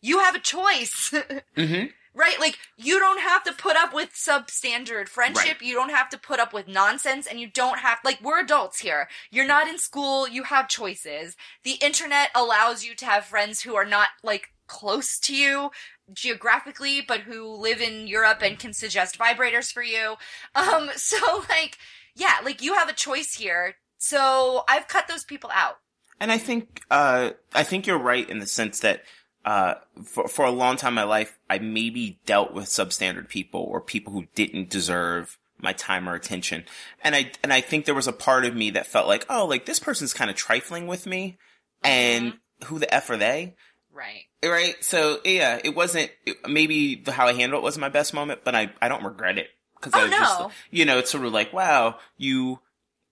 You 0.00 0.20
have 0.20 0.34
a 0.34 0.40
choice. 0.40 1.12
Mhm. 1.56 1.92
Right? 2.12 2.40
Like, 2.40 2.58
you 2.76 2.98
don't 2.98 3.20
have 3.20 3.44
to 3.44 3.52
put 3.52 3.76
up 3.76 3.94
with 3.94 4.12
substandard 4.12 5.08
friendship. 5.08 5.62
You 5.62 5.74
don't 5.74 5.90
have 5.90 6.08
to 6.10 6.18
put 6.18 6.40
up 6.40 6.52
with 6.52 6.66
nonsense 6.66 7.26
and 7.26 7.38
you 7.38 7.48
don't 7.48 7.78
have, 7.78 7.98
like, 8.04 8.20
we're 8.20 8.40
adults 8.40 8.80
here. 8.80 9.08
You're 9.30 9.46
not 9.46 9.68
in 9.68 9.78
school. 9.78 10.28
You 10.28 10.42
have 10.44 10.68
choices. 10.68 11.36
The 11.62 11.74
internet 11.80 12.30
allows 12.34 12.84
you 12.84 12.96
to 12.96 13.04
have 13.04 13.24
friends 13.24 13.62
who 13.62 13.76
are 13.76 13.84
not, 13.84 14.08
like, 14.24 14.48
close 14.66 15.18
to 15.20 15.36
you 15.36 15.70
geographically, 16.12 17.00
but 17.00 17.20
who 17.20 17.46
live 17.46 17.80
in 17.80 18.08
Europe 18.08 18.42
and 18.42 18.58
can 18.58 18.72
suggest 18.72 19.18
vibrators 19.18 19.72
for 19.72 19.82
you. 19.82 20.16
Um, 20.54 20.90
so, 20.96 21.44
like, 21.48 21.78
yeah, 22.16 22.38
like, 22.44 22.60
you 22.60 22.74
have 22.74 22.88
a 22.88 22.94
choice 22.94 23.34
here. 23.34 23.76
So, 23.98 24.64
I've 24.68 24.88
cut 24.88 25.06
those 25.06 25.24
people 25.24 25.50
out. 25.54 25.76
And 26.20 26.30
I 26.30 26.36
think 26.36 26.82
uh, 26.90 27.30
I 27.54 27.62
think 27.62 27.86
you're 27.86 27.98
right 27.98 28.28
in 28.28 28.40
the 28.40 28.46
sense 28.46 28.80
that 28.80 29.04
uh, 29.44 29.74
for 30.04 30.28
for 30.28 30.44
a 30.44 30.50
long 30.50 30.76
time 30.76 30.90
in 30.92 30.96
my 30.96 31.04
life, 31.04 31.38
I 31.48 31.58
maybe 31.58 32.18
dealt 32.26 32.52
with 32.52 32.66
substandard 32.66 33.28
people 33.28 33.60
or 33.60 33.80
people 33.80 34.12
who 34.12 34.26
didn't 34.34 34.70
deserve 34.70 35.38
my 35.58 35.72
time 35.72 36.08
or 36.08 36.14
attention. 36.14 36.64
And 37.02 37.14
I 37.14 37.32
and 37.42 37.52
I 37.52 37.60
think 37.60 37.84
there 37.84 37.94
was 37.94 38.08
a 38.08 38.12
part 38.12 38.44
of 38.44 38.54
me 38.54 38.70
that 38.70 38.86
felt 38.86 39.08
like, 39.08 39.26
oh, 39.28 39.46
like 39.46 39.66
this 39.66 39.78
person's 39.78 40.14
kind 40.14 40.30
of 40.30 40.36
trifling 40.36 40.86
with 40.86 41.06
me, 41.06 41.38
and 41.82 42.34
who 42.64 42.78
the 42.78 42.92
f 42.92 43.08
are 43.10 43.16
they? 43.16 43.56
Right. 43.92 44.24
Right. 44.44 44.76
So 44.80 45.20
yeah, 45.24 45.60
it 45.62 45.74
wasn't 45.74 46.10
it, 46.26 46.36
maybe 46.48 46.96
the, 46.96 47.12
how 47.12 47.26
I 47.26 47.32
handled 47.32 47.62
it 47.62 47.64
wasn't 47.64 47.82
my 47.82 47.88
best 47.88 48.14
moment, 48.14 48.40
but 48.44 48.54
I 48.54 48.72
I 48.80 48.88
don't 48.88 49.04
regret 49.04 49.38
it 49.38 49.48
because 49.76 49.92
Oh, 49.94 50.00
I 50.00 50.04
was 50.04 50.12
just 50.12 50.50
you 50.70 50.84
know 50.84 50.98
it's 50.98 51.10
sort 51.10 51.24
of 51.24 51.32
like 51.32 51.52
wow 51.52 51.96
you 52.16 52.60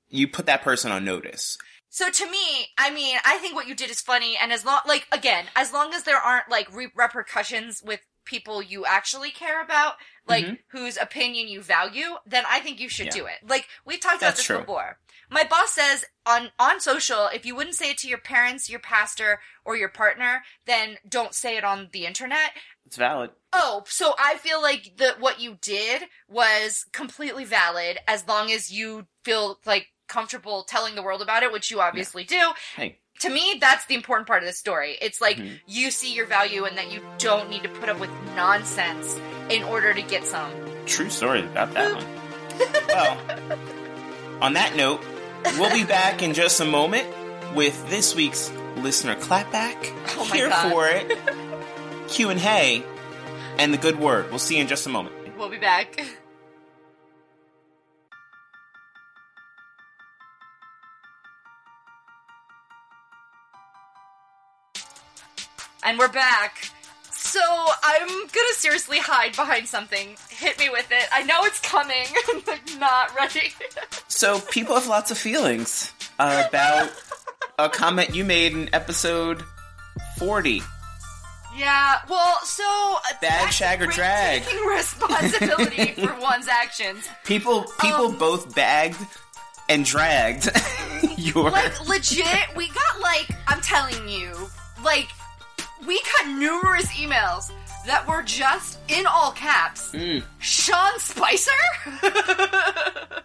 you 0.08 0.28
put 0.28 0.46
that 0.46 0.62
person 0.62 0.90
on 0.90 1.04
notice. 1.04 1.58
So 1.90 2.11
to 2.11 2.31
me, 2.31 2.68
I 2.77 2.90
mean, 2.90 3.18
I 3.24 3.38
think 3.38 3.55
what 3.55 3.66
you 3.66 3.74
did 3.74 3.90
is 3.90 4.01
funny, 4.01 4.37
and 4.40 4.53
as 4.53 4.64
long, 4.64 4.81
like, 4.87 5.07
again, 5.11 5.46
as 5.57 5.72
long 5.72 5.94
as 5.94 6.03
there 6.03 6.18
aren't 6.18 6.51
like 6.51 6.72
re- 6.74 6.92
repercussions 6.94 7.83
with 7.83 8.01
people 8.24 8.62
you 8.62 8.85
actually 8.85 9.31
care 9.31 9.62
about, 9.62 9.94
like 10.27 10.44
Mhm. 10.44 10.59
whose 10.68 10.98
opinion 10.98 11.48
you 11.48 11.62
value, 11.62 12.18
then 12.27 12.44
I 12.46 12.61
think 12.61 12.79
you 12.79 12.90
should 12.90 13.07
Yeah. 13.07 13.12
do 13.12 13.27
it. 13.27 13.38
Like 13.42 13.66
we've 13.87 14.01
talked 14.01 14.18
about 14.18 14.37
this 14.37 14.44
true. 14.44 14.59
before. 14.59 14.98
My 15.31 15.44
boss 15.44 15.72
says 15.72 16.05
on 16.27 16.53
on 16.59 16.79
social, 16.81 17.29
if 17.29 17.46
you 17.46 17.55
wouldn't 17.55 17.77
say 17.77 17.90
it 17.90 17.98
to 17.98 18.09
your 18.09 18.18
parents, 18.18 18.68
your 18.68 18.81
pastor, 18.81 19.40
or 19.64 19.77
your 19.77 19.88
partner, 19.88 20.44
then 20.66 20.98
don't 21.09 21.35
say 21.35 21.57
it 21.57 21.64
on 21.64 21.88
the 21.92 22.05
internet. 22.05 22.53
It's 22.85 22.96
valid. 22.96 23.31
Oh, 23.53 23.85
so 23.88 24.14
I 24.18 24.37
feel 24.37 24.61
like 24.61 24.98
that 24.98 25.20
what 25.20 25.40
you 25.40 25.57
did 25.62 26.11
was 26.27 26.85
completely 26.92 27.44
valid 27.46 27.98
as 28.07 28.27
long 28.29 28.53
as 28.53 28.70
you 28.70 29.07
feel 29.24 29.59
like 29.64 29.88
comfortable 30.09 30.64
telling 30.64 30.94
the 30.94 31.03
world 31.03 31.23
about 31.23 31.42
it, 31.42 31.53
which 31.53 31.71
you 31.71 31.81
obviously 31.81 32.25
do. 32.25 32.40
Hey. 32.77 32.99
To 33.21 33.29
me, 33.31 33.59
that's 33.61 33.85
the 33.87 33.94
important 33.94 34.29
part 34.29 34.42
of 34.42 34.47
the 34.49 34.53
story. 34.53 34.97
It's 35.03 35.21
like 35.21 35.37
Mhm. 35.38 35.61
you 35.66 35.90
see 35.90 36.14
your 36.14 36.27
value 36.27 36.64
and 36.64 36.79
that 36.79 36.90
you 36.92 37.03
don't 37.18 37.51
need 37.51 37.64
to 37.64 37.68
put 37.68 37.88
up 37.88 37.99
with 37.99 38.11
nonsense 38.37 39.18
in 39.51 39.64
order 39.64 39.92
to 39.92 40.03
get 40.03 40.25
some. 40.25 40.53
True 40.87 41.11
story 41.11 41.42
about 41.44 41.75
that 41.75 41.94
one. 41.97 42.07
well, 42.88 43.18
on 44.40 44.53
that 44.55 44.77
note, 44.77 45.01
we'll 45.59 45.73
be 45.73 45.85
back 45.85 46.23
in 46.23 46.33
just 46.33 46.61
a 46.61 46.64
moment 46.64 47.07
with 47.57 47.88
this 47.90 48.14
week's 48.14 48.51
listener 48.77 49.16
clapback. 49.16 49.77
Oh 50.16 50.25
Here 50.33 50.49
God. 50.49 50.71
for 50.71 50.87
it. 50.88 51.18
Q 52.09 52.31
and 52.31 52.38
Hey, 52.40 52.85
and 53.59 53.75
the 53.75 53.79
good 53.79 53.99
word. 53.99 54.31
We'll 54.31 54.38
see 54.38 54.55
you 54.57 54.61
in 54.62 54.68
just 54.68 54.87
a 54.87 54.90
moment. 54.90 55.16
We'll 55.37 55.49
be 55.51 55.59
back. 55.59 56.01
And 65.88 65.98
we're 65.98 66.09
back. 66.09 66.70
So 67.11 67.40
I'm 67.83 68.09
gonna 68.09 68.53
seriously 68.53 68.98
hide 68.98 69.35
behind 69.35 69.66
something. 69.66 70.16
Hit 70.29 70.59
me 70.59 70.68
with 70.68 70.87
it. 70.90 71.09
I 71.11 71.22
know 71.22 71.44
it's 71.44 71.61
coming. 71.61 72.05
I'm 72.29 72.42
like 72.46 72.79
not 72.79 73.14
ready. 73.16 73.53
So 74.09 74.38
people 74.40 74.74
have 74.74 74.87
lots 74.87 75.11
of 75.11 75.16
feelings 75.16 75.92
about 76.18 76.90
a 77.59 77.70
comment 77.70 78.14
you 78.14 78.24
made 78.24 78.53
in 78.53 78.68
episode 78.74 79.42
40. 80.18 80.61
yeah. 81.57 82.01
Well, 82.09 82.38
so 82.44 82.64
uh, 82.64 83.01
Bad 83.22 83.48
shag 83.51 83.81
or 83.81 83.87
drag. 83.87 84.42
Taking 84.42 84.64
responsibility 84.66 85.92
for 85.92 86.14
one's 86.20 86.48
actions. 86.48 87.09
People 87.24 87.64
people 87.81 88.09
Um, 88.09 88.18
both 88.18 88.55
bagged 88.55 88.98
and 89.70 89.85
dragged 89.87 90.51
your 91.18 91.51
like 91.51 91.87
legit 91.88 92.57
we 92.57 92.68
got 92.68 93.01
like 93.03 93.29
i'm 93.48 93.61
telling 93.61 94.09
you 94.09 94.33
like 94.83 95.09
we 95.88 96.01
got 96.18 96.29
numerous 96.38 96.87
emails 96.92 97.51
that 97.87 98.07
were 98.07 98.22
just 98.22 98.79
in 98.88 99.07
all 99.07 99.33
caps 99.33 99.90
Mm. 99.92 100.22
sean 100.38 100.98
spicer 101.01 101.51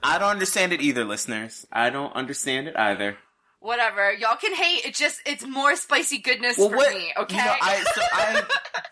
I 0.06 0.18
don't 0.20 0.30
understand 0.32 0.74
it 0.74 0.82
either, 0.82 1.06
listeners. 1.06 1.66
I 1.72 1.90
don't 1.90 2.14
understand 2.14 2.68
it 2.68 2.76
either. 2.78 3.18
whatever. 3.60 4.12
Y'all 4.14 4.36
can 4.36 4.54
hate. 4.54 4.86
It 4.86 4.96
just 4.96 5.22
it's 5.26 5.46
more 5.46 5.76
spicy 5.76 6.18
goodness 6.20 6.58
Well, 6.58 6.70
for 6.70 6.76
what? 6.78 6.94
me. 6.94 7.14
Okay. 7.18 7.38
You 7.38 7.44
know, 7.44 7.56
I, 7.62 7.84
so 7.96 8.02
I 8.12 8.44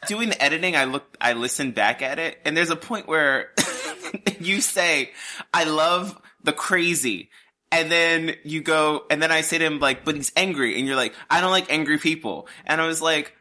doing 0.07 0.29
the 0.29 0.41
editing. 0.41 0.75
I 0.75 0.85
look, 0.85 1.03
I 1.19 1.33
listened 1.33 1.75
back 1.75 2.01
at 2.01 2.17
it, 2.19 2.39
and 2.45 2.55
there's 2.55 2.69
a 2.69 2.75
point 2.77 3.07
where 3.07 3.49
you 4.39 4.61
say, 4.61 5.11
"I 5.53 5.65
love 5.65 6.17
the 6.43 6.53
crazy." 6.53 7.29
And 7.73 7.89
then 7.91 8.35
you 8.43 8.61
go, 8.61 9.03
and 9.09 9.21
then 9.23 9.31
I 9.31 9.41
say 9.41 9.57
to 9.57 9.65
him, 9.65 9.79
like, 9.79 10.03
but 10.03 10.15
he's 10.15 10.31
angry. 10.35 10.77
And 10.77 10.85
you're 10.87 10.97
like, 10.97 11.13
I 11.29 11.39
don't 11.39 11.51
like 11.51 11.71
angry 11.71 11.97
people. 11.97 12.49
And 12.65 12.81
I 12.81 12.85
was 12.87 13.01
like, 13.01 13.33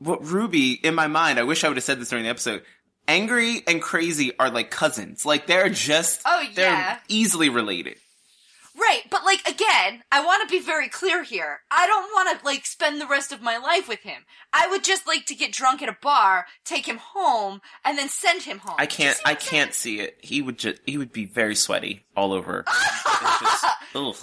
what 0.00 0.24
Ruby, 0.24 0.72
in 0.72 0.94
my 0.96 1.06
mind, 1.06 1.38
I 1.38 1.44
wish 1.44 1.62
I 1.62 1.68
would 1.68 1.76
have 1.76 1.84
said 1.84 2.00
this 2.00 2.08
during 2.10 2.24
the 2.24 2.30
episode. 2.30 2.62
Angry 3.06 3.62
and 3.66 3.80
crazy 3.80 4.32
are 4.38 4.50
like 4.50 4.70
cousins. 4.70 5.24
Like 5.24 5.46
they're 5.46 5.68
just, 5.68 6.20
Oh, 6.24 6.44
they're 6.54 6.70
yeah. 6.72 6.98
easily 7.08 7.48
related. 7.48 7.96
Right, 8.76 9.02
but 9.10 9.24
like 9.24 9.46
again, 9.46 10.02
I 10.10 10.24
want 10.24 10.48
to 10.48 10.52
be 10.56 10.62
very 10.64 10.88
clear 10.88 11.22
here. 11.22 11.60
I 11.70 11.86
don't 11.86 12.10
want 12.14 12.38
to 12.40 12.46
like 12.46 12.64
spend 12.64 13.00
the 13.00 13.06
rest 13.06 13.30
of 13.32 13.42
my 13.42 13.58
life 13.58 13.88
with 13.88 13.98
him. 14.00 14.22
I 14.52 14.68
would 14.68 14.84
just 14.84 15.06
like 15.06 15.26
to 15.26 15.34
get 15.34 15.52
drunk 15.52 15.82
at 15.82 15.88
a 15.88 15.96
bar, 16.00 16.46
take 16.64 16.86
him 16.86 16.96
home, 16.98 17.60
and 17.84 17.98
then 17.98 18.08
send 18.08 18.42
him 18.42 18.58
home. 18.58 18.76
I 18.78 18.86
can't, 18.86 19.20
I 19.24 19.34
can't 19.34 19.74
see 19.74 20.00
it. 20.00 20.16
He 20.22 20.40
would 20.40 20.58
just, 20.58 20.80
he 20.86 20.96
would 20.96 21.12
be 21.12 21.26
very 21.26 21.56
sweaty 21.56 22.06
all 22.16 22.32
over. 22.32 22.64
Just, 23.40 23.64
ugh. 23.94 24.16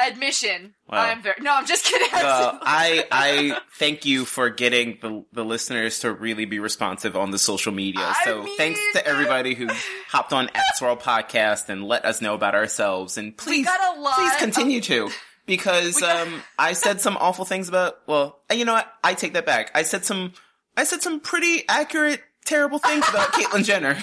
Admission. 0.00 0.74
Wow. 0.88 0.98
I'm 1.06 1.22
very. 1.22 1.40
No, 1.40 1.54
I'm 1.54 1.66
just 1.66 1.84
kidding. 1.84 2.08
Well, 2.12 2.58
I 2.62 3.06
I 3.10 3.58
thank 3.78 4.04
you 4.04 4.24
for 4.24 4.48
getting 4.50 4.98
the 5.02 5.24
the 5.32 5.44
listeners 5.44 6.00
to 6.00 6.12
really 6.12 6.44
be 6.44 6.58
responsive 6.60 7.16
on 7.16 7.30
the 7.30 7.38
social 7.38 7.72
media. 7.72 8.02
I 8.04 8.24
So 8.24 8.42
mean- 8.44 8.56
thanks 8.56 8.80
to 8.94 9.06
everybody 9.06 9.54
who 9.54 9.68
hopped 10.08 10.32
on 10.32 10.48
X 10.54 10.80
World 10.80 11.00
Podcast 11.00 11.68
and 11.68 11.84
let 11.84 12.04
us 12.04 12.20
know 12.22 12.34
about 12.34 12.54
ourselves. 12.54 13.18
And 13.18 13.36
please, 13.36 13.66
got 13.66 13.96
a 13.96 14.00
lot 14.00 14.14
please 14.14 14.32
of- 14.32 14.38
continue 14.38 14.80
to. 14.82 15.10
Because 15.46 15.98
got- 15.98 16.26
um, 16.28 16.42
I 16.58 16.74
said 16.74 17.00
some 17.00 17.16
awful 17.16 17.46
things 17.46 17.70
about. 17.70 18.00
Well, 18.06 18.38
you 18.52 18.66
know 18.66 18.74
what? 18.74 18.92
I 19.02 19.14
take 19.14 19.32
that 19.32 19.46
back. 19.46 19.70
I 19.74 19.82
said 19.82 20.04
some. 20.04 20.34
I 20.76 20.84
said 20.84 21.00
some 21.00 21.20
pretty 21.20 21.64
accurate, 21.66 22.20
terrible 22.44 22.78
things 22.78 23.08
about 23.08 23.32
Caitlyn 23.32 23.64
Jenner. 23.64 23.96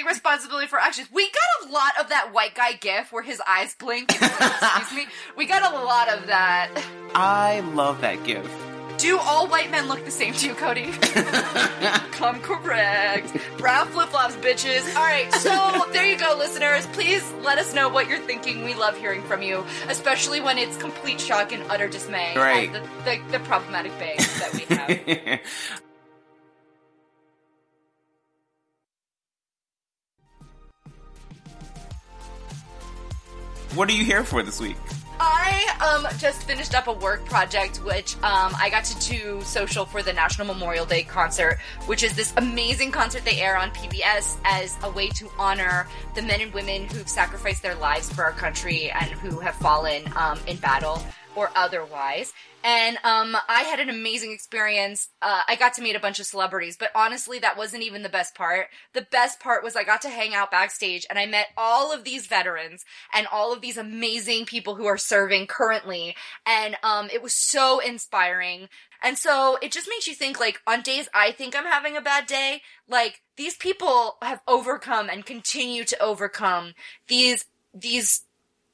Taking 0.00 0.08
responsibility 0.08 0.66
for 0.66 0.78
actions. 0.78 1.08
We 1.12 1.24
got 1.30 1.68
a 1.68 1.72
lot 1.72 1.92
of 2.00 2.08
that 2.08 2.32
white 2.32 2.54
guy 2.54 2.72
gif 2.72 3.12
where 3.12 3.22
his 3.22 3.38
eyes 3.46 3.74
blink. 3.78 4.10
Excuse 4.22 4.92
me. 4.94 5.06
We 5.36 5.44
got 5.44 5.74
a 5.74 5.76
lot 5.84 6.08
of 6.08 6.26
that. 6.28 6.70
I 7.14 7.60
love 7.74 8.00
that 8.00 8.24
gif. 8.24 8.48
Do 8.96 9.18
all 9.18 9.46
white 9.48 9.70
men 9.70 9.88
look 9.88 10.02
the 10.06 10.10
same 10.10 10.32
to 10.32 10.46
you, 10.46 10.54
Kodi? 10.54 10.90
Come 12.12 12.40
correct. 12.40 13.36
Brown 13.58 13.88
flip 13.88 14.08
flops, 14.08 14.36
bitches. 14.36 14.86
All 14.96 15.02
right, 15.02 15.30
so 15.34 15.84
there 15.92 16.06
you 16.06 16.16
go, 16.18 16.34
listeners. 16.38 16.86
Please 16.94 17.30
let 17.42 17.58
us 17.58 17.74
know 17.74 17.90
what 17.90 18.08
you're 18.08 18.18
thinking. 18.20 18.64
We 18.64 18.74
love 18.74 18.96
hearing 18.96 19.22
from 19.24 19.42
you, 19.42 19.66
especially 19.88 20.40
when 20.40 20.56
it's 20.56 20.78
complete 20.78 21.20
shock 21.20 21.52
and 21.52 21.62
utter 21.70 21.88
dismay 21.88 22.32
Right. 22.36 22.72
the, 22.72 22.80
the, 23.04 23.20
the 23.32 23.40
problematic 23.40 23.92
bangs 23.98 24.40
that 24.40 24.54
we 24.54 24.76
have. 24.76 25.40
what 33.74 33.88
are 33.88 33.92
you 33.92 34.04
here 34.04 34.24
for 34.24 34.42
this 34.42 34.60
week? 34.60 34.76
I 35.22 35.76
um 35.80 36.06
just 36.18 36.44
finished 36.44 36.74
up 36.74 36.86
a 36.86 36.92
work 36.94 37.24
project 37.26 37.84
which 37.84 38.14
um 38.22 38.54
I 38.58 38.70
got 38.70 38.84
to 38.84 39.10
do 39.10 39.42
social 39.42 39.84
for 39.84 40.02
the 40.02 40.14
National 40.14 40.46
Memorial 40.46 40.86
Day 40.86 41.02
concert, 41.02 41.58
which 41.86 42.02
is 42.02 42.14
this 42.14 42.32
amazing 42.38 42.90
concert 42.90 43.24
they 43.24 43.38
air 43.38 43.58
on 43.58 43.70
PBS 43.70 44.38
as 44.44 44.78
a 44.82 44.90
way 44.90 45.08
to 45.10 45.30
honor 45.38 45.86
the 46.14 46.22
men 46.22 46.40
and 46.40 46.52
women 46.54 46.84
who've 46.88 47.08
sacrificed 47.08 47.62
their 47.62 47.74
lives 47.74 48.10
for 48.10 48.24
our 48.24 48.32
country 48.32 48.90
and 48.90 49.10
who 49.10 49.40
have 49.40 49.54
fallen 49.56 50.10
um, 50.16 50.40
in 50.46 50.56
battle 50.56 51.02
or 51.34 51.50
otherwise. 51.54 52.32
And 52.62 52.98
um, 53.04 53.36
I 53.48 53.62
had 53.62 53.80
an 53.80 53.88
amazing 53.88 54.32
experience. 54.32 55.08
Uh, 55.22 55.40
I 55.48 55.56
got 55.56 55.74
to 55.74 55.82
meet 55.82 55.96
a 55.96 56.00
bunch 56.00 56.20
of 56.20 56.26
celebrities, 56.26 56.76
but 56.78 56.90
honestly, 56.94 57.38
that 57.38 57.56
wasn't 57.56 57.84
even 57.84 58.02
the 58.02 58.08
best 58.08 58.34
part. 58.34 58.66
The 58.92 59.06
best 59.10 59.40
part 59.40 59.64
was 59.64 59.76
I 59.76 59.84
got 59.84 60.02
to 60.02 60.10
hang 60.10 60.34
out 60.34 60.50
backstage 60.50 61.06
and 61.08 61.18
I 61.18 61.26
met 61.26 61.48
all 61.56 61.92
of 61.92 62.04
these 62.04 62.26
veterans 62.26 62.84
and 63.14 63.26
all 63.32 63.52
of 63.52 63.62
these 63.62 63.78
amazing 63.78 64.44
people 64.44 64.74
who 64.74 64.86
are 64.86 64.98
serving 64.98 65.46
currently. 65.46 66.14
And 66.44 66.76
um, 66.82 67.08
it 67.12 67.22
was 67.22 67.34
so 67.34 67.78
inspiring. 67.78 68.68
And 69.02 69.16
so 69.16 69.56
it 69.62 69.72
just 69.72 69.88
makes 69.88 70.06
you 70.06 70.14
think 70.14 70.38
like 70.38 70.60
on 70.66 70.82
days 70.82 71.08
I 71.14 71.32
think 71.32 71.56
I'm 71.56 71.64
having 71.64 71.96
a 71.96 72.02
bad 72.02 72.26
day, 72.26 72.60
like 72.86 73.22
these 73.36 73.56
people 73.56 74.18
have 74.20 74.42
overcome 74.46 75.08
and 75.08 75.24
continue 75.24 75.84
to 75.84 76.02
overcome 76.02 76.74
these, 77.08 77.46
these 77.72 78.24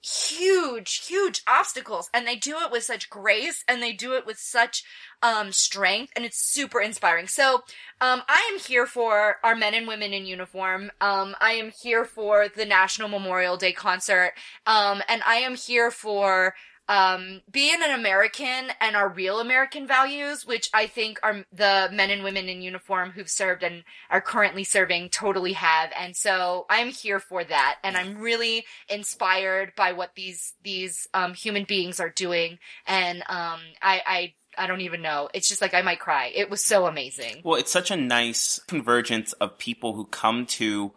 huge, 0.07 1.07
huge 1.07 1.42
obstacles. 1.49 2.09
And 2.14 2.27
they 2.27 2.37
do 2.37 2.59
it 2.59 2.71
with 2.71 2.85
such 2.85 3.11
grace 3.11 3.64
and 3.69 3.83
they 3.83 3.92
do 3.92 4.14
it 4.14 4.27
with 4.27 4.38
such 4.38 4.85
um, 5.23 5.53
strength. 5.53 6.12
And 6.14 6.25
it's 6.25 6.38
super 6.38 6.81
inspiring. 6.81 7.27
So 7.27 7.57
um, 8.01 8.23
I 8.29 8.51
am 8.53 8.61
here 8.61 8.87
for 8.87 9.37
our 9.42 9.57
men 9.57 9.75
and 9.75 9.88
women 9.88 10.12
in 10.12 10.27
uniform. 10.27 10.90
Um, 11.01 11.35
I 11.40 11.53
am 11.53 11.73
here 11.83 12.05
for 12.05 12.49
the 12.49 12.64
National 12.64 13.09
Memorial 13.09 13.57
Day 13.57 13.73
concert. 13.73 14.35
Um, 14.66 15.03
and 15.09 15.23
I 15.27 15.37
am 15.37 15.57
here 15.57 15.90
for 15.90 16.55
um, 16.88 17.42
being 17.51 17.83
an 17.83 17.99
American 17.99 18.70
and 18.81 18.94
our 18.94 19.09
real 19.09 19.40
American 19.40 19.87
values, 19.87 20.46
which 20.46 20.70
I 20.72 20.87
think 20.87 21.18
are 21.22 21.44
the 21.53 21.88
men 21.92 22.11
and 22.11 22.22
women 22.22 22.49
in 22.49 22.62
uniform 22.62 23.11
who've 23.11 23.29
served 23.29 23.62
and 23.62 23.83
are 24.11 24.20
currently 24.20 24.64
serving 24.64 25.09
totally 25.09 25.55
have. 25.55 25.90
And 25.99 26.16
so 26.16 26.66
I'm 26.70 26.88
here 26.88 27.18
for 27.18 27.42
that. 27.42 27.77
And 27.83 27.96
I'm 27.96 28.18
really 28.18 28.64
inspired 28.88 29.72
by 29.77 29.92
what 29.92 30.14
these, 30.14 30.55
these, 30.62 31.09
um, 31.12 31.35
human 31.35 31.64
beings 31.64 31.99
are 31.99 32.11
doing. 32.11 32.59
And, 32.87 33.22
um, 33.29 33.61
I, 33.83 34.03
I, 34.07 34.35
I 34.59 34.66
don't 34.66 34.81
even 34.81 35.03
know. 35.03 35.29
It's 35.35 35.49
just 35.49 35.61
like 35.61 35.75
I 35.75 35.83
might 35.83 36.01
cry. 36.01 36.33
It 36.35 36.49
was 36.49 36.62
so 36.62 36.87
amazing. 36.87 37.42
Well, 37.44 37.59
it's 37.59 37.72
such 37.72 37.90
a 37.90 37.96
nice 37.96 38.59
convergence 38.66 39.33
of 39.35 39.59
people 39.59 39.94
who 39.94 40.07
come 40.07 40.46
to 40.46 40.92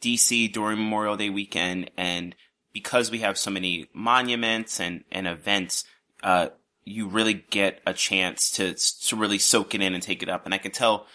DC 0.00 0.52
during 0.52 0.78
Memorial 0.78 1.16
Day 1.16 1.30
weekend, 1.30 1.90
and 1.96 2.34
because 2.72 3.10
we 3.10 3.18
have 3.18 3.36
so 3.38 3.50
many 3.50 3.88
monuments 3.92 4.80
and, 4.80 5.04
and 5.10 5.26
events, 5.26 5.84
uh, 6.22 6.48
you 6.84 7.06
really 7.06 7.34
get 7.50 7.80
a 7.86 7.92
chance 7.94 8.50
to 8.52 8.74
to 9.08 9.16
really 9.16 9.38
soak 9.38 9.74
it 9.74 9.80
in 9.80 9.94
and 9.94 10.02
take 10.02 10.22
it 10.22 10.28
up. 10.28 10.44
And 10.44 10.54
I 10.54 10.58
can 10.58 10.72
tell 10.72 11.06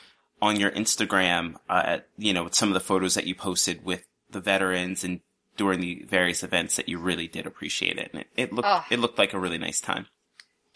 on 0.42 0.60
your 0.60 0.72
Instagram, 0.72 1.56
uh, 1.70 1.82
at, 1.86 2.08
you 2.18 2.34
know, 2.34 2.44
with 2.44 2.56
some 2.56 2.70
of 2.70 2.74
the 2.74 2.80
photos 2.80 3.16
that 3.16 3.26
you 3.28 3.36
posted 3.36 3.84
with 3.84 4.06
the 4.30 4.40
veterans 4.40 5.04
and 5.04 5.22
during 5.58 5.80
the 5.80 6.06
various 6.08 6.44
events 6.44 6.76
that 6.76 6.88
you 6.88 7.00
really 7.00 7.28
did 7.28 7.46
appreciate 7.48 7.98
it. 7.98 8.12
And 8.14 8.22
it, 8.22 8.28
it 8.36 8.54
looked 8.54 8.68
Oh. 8.68 8.84
it 8.90 9.00
looked 9.00 9.18
like 9.18 9.34
a 9.34 9.40
really 9.40 9.58
nice 9.58 9.82
time. 9.82 10.08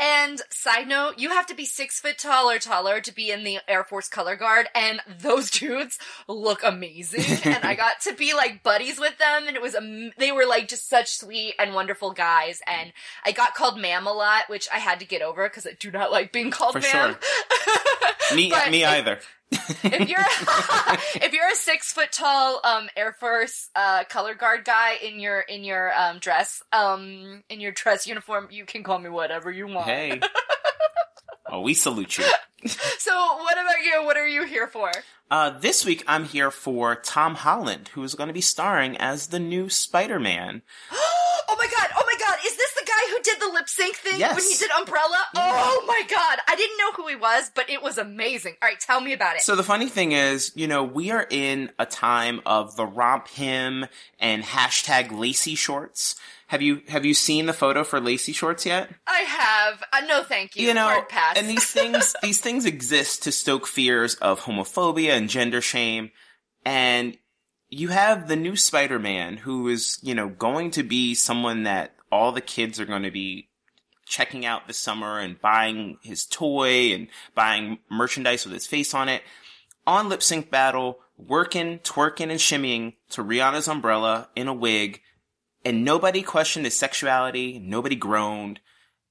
And 0.03 0.41
side 0.49 0.87
note, 0.87 1.19
you 1.19 1.29
have 1.29 1.45
to 1.47 1.53
be 1.53 1.65
six 1.65 1.99
foot 1.99 2.17
tall 2.17 2.49
or 2.49 2.57
taller 2.57 2.99
to 3.01 3.13
be 3.13 3.29
in 3.29 3.43
the 3.43 3.59
Air 3.67 3.83
Force 3.83 4.07
Color 4.09 4.35
Guard, 4.35 4.67
and 4.73 4.99
those 5.19 5.51
dudes 5.59 5.99
look 6.27 6.63
amazing. 6.63 7.23
and 7.51 7.63
I 7.63 7.75
got 7.75 8.01
to 8.01 8.13
be 8.13 8.33
like 8.33 8.63
buddies 8.63 8.99
with 8.99 9.15
them, 9.19 9.47
and 9.47 9.55
it 9.55 9.61
was 9.61 9.75
am- 9.75 10.11
they 10.17 10.31
were 10.31 10.47
like 10.47 10.67
just 10.69 10.89
such 10.89 11.09
sweet 11.15 11.53
and 11.59 11.75
wonderful 11.75 12.11
guys. 12.13 12.61
And 12.65 12.91
I 13.23 13.31
got 13.31 13.53
called 13.53 13.79
ma'am 13.79 14.07
a 14.07 14.11
lot, 14.13 14.49
which 14.49 14.67
I 14.73 14.79
had 14.79 14.99
to 15.01 15.05
get 15.05 15.21
over 15.21 15.47
because 15.47 15.67
I 15.67 15.73
do 15.79 15.91
not 15.91 16.11
like 16.11 16.31
being 16.31 16.49
called 16.49 16.73
For 16.73 16.79
ma'am. 16.79 17.15
Me 18.35 18.49
But 18.49 18.71
me 18.71 18.83
if- 18.83 18.89
either. 18.89 19.19
If 19.51 20.09
you're 20.09 20.19
if 21.23 21.33
you're 21.33 21.47
a 21.47 21.55
six 21.55 21.91
foot 21.91 22.11
tall 22.11 22.61
um 22.63 22.89
Air 22.95 23.13
Force 23.13 23.69
uh 23.75 24.03
color 24.05 24.33
guard 24.35 24.65
guy 24.65 24.95
in 25.01 25.19
your 25.19 25.39
in 25.41 25.63
your 25.63 25.91
um 25.97 26.19
dress 26.19 26.63
um 26.71 27.43
in 27.49 27.59
your 27.59 27.71
dress 27.71 28.07
uniform, 28.07 28.47
you 28.51 28.65
can 28.65 28.83
call 28.83 28.99
me 28.99 29.09
whatever 29.09 29.51
you 29.51 29.67
want. 29.67 29.87
Hey. 29.87 30.21
oh, 31.49 31.61
we 31.61 31.73
salute 31.73 32.17
you. 32.17 32.25
So 32.65 33.11
what 33.11 33.53
about 33.53 33.83
you? 33.83 34.05
What 34.05 34.17
are 34.17 34.27
you 34.27 34.45
here 34.45 34.67
for? 34.67 34.91
Uh, 35.31 35.49
this 35.59 35.85
week 35.85 36.03
I'm 36.07 36.25
here 36.25 36.51
for 36.51 36.95
Tom 36.95 37.35
Holland, 37.35 37.89
who 37.93 38.03
is 38.03 38.15
going 38.15 38.27
to 38.27 38.33
be 38.33 38.41
starring 38.41 38.97
as 38.97 39.27
the 39.27 39.39
new 39.39 39.69
Spider-Man. 39.69 40.61
oh 40.91 41.55
my 41.57 41.67
god! 41.67 41.89
Oh 41.97 42.03
my 42.05 42.25
god! 42.25 42.37
Is 42.45 42.55
this 42.57 42.70
who 43.11 43.21
did 43.23 43.39
the 43.39 43.47
lip 43.53 43.67
sync 43.67 43.95
thing 43.97 44.19
Yes. 44.19 44.35
when 44.35 44.43
he 44.49 44.55
did 44.57 44.71
Umbrella? 44.71 45.23
Oh 45.35 45.83
my 45.87 46.01
god! 46.09 46.39
I 46.47 46.55
didn't 46.55 46.77
know 46.77 46.91
who 46.93 47.07
he 47.07 47.15
was, 47.15 47.51
but 47.53 47.69
it 47.69 47.81
was 47.83 47.97
amazing. 47.97 48.55
All 48.61 48.69
right, 48.69 48.79
tell 48.79 49.01
me 49.01 49.13
about 49.13 49.35
it. 49.35 49.41
So 49.41 49.55
the 49.55 49.63
funny 49.63 49.89
thing 49.89 50.11
is, 50.13 50.51
you 50.55 50.67
know, 50.67 50.83
we 50.83 51.11
are 51.11 51.27
in 51.29 51.71
a 51.77 51.85
time 51.85 52.41
of 52.45 52.75
the 52.75 52.85
RompHim 52.87 53.87
and 54.19 54.43
hashtag 54.43 55.11
lacy 55.17 55.55
shorts. 55.55 56.15
Have 56.47 56.61
you 56.61 56.81
have 56.89 57.05
you 57.05 57.13
seen 57.13 57.45
the 57.45 57.53
photo 57.53 57.83
for 57.83 57.99
lacy 58.01 58.33
shorts 58.33 58.65
yet? 58.65 58.89
I 59.07 59.19
have 59.21 59.83
uh, 59.93 60.05
no, 60.05 60.23
thank 60.23 60.55
you. 60.55 60.67
you 60.67 60.73
know, 60.73 61.03
and 61.35 61.47
these 61.49 61.65
things 61.71 62.13
these 62.21 62.41
things 62.41 62.65
exist 62.65 63.23
to 63.23 63.31
stoke 63.31 63.67
fears 63.67 64.15
of 64.15 64.41
homophobia 64.41 65.11
and 65.11 65.29
gender 65.29 65.61
shame. 65.61 66.11
And 66.65 67.17
you 67.69 67.87
have 67.87 68.27
the 68.27 68.35
new 68.35 68.57
Spider-Man 68.57 69.37
who 69.37 69.69
is, 69.69 69.97
you 70.03 70.13
know, 70.13 70.27
going 70.27 70.71
to 70.71 70.83
be 70.83 71.15
someone 71.15 71.63
that 71.63 71.95
all 72.11 72.31
the 72.31 72.41
kids 72.41 72.79
are 72.79 72.85
going 72.85 73.03
to 73.03 73.11
be 73.11 73.49
checking 74.05 74.45
out 74.45 74.67
this 74.67 74.77
summer 74.77 75.19
and 75.19 75.39
buying 75.39 75.97
his 76.01 76.25
toy 76.25 76.93
and 76.93 77.07
buying 77.33 77.79
merchandise 77.89 78.45
with 78.45 78.53
his 78.53 78.67
face 78.67 78.93
on 78.93 79.07
it. 79.07 79.23
On 79.87 80.09
Lip 80.09 80.21
Sync 80.21 80.51
Battle, 80.51 80.99
working, 81.17 81.79
twerking, 81.79 82.29
and 82.29 82.39
shimmying 82.39 82.93
to 83.09 83.23
Rihanna's 83.23 83.67
umbrella 83.67 84.29
in 84.35 84.47
a 84.47 84.53
wig 84.53 85.01
and 85.63 85.85
nobody 85.85 86.23
questioned 86.23 86.65
his 86.65 86.77
sexuality, 86.77 87.59
nobody 87.59 87.95
groaned, 87.95 88.59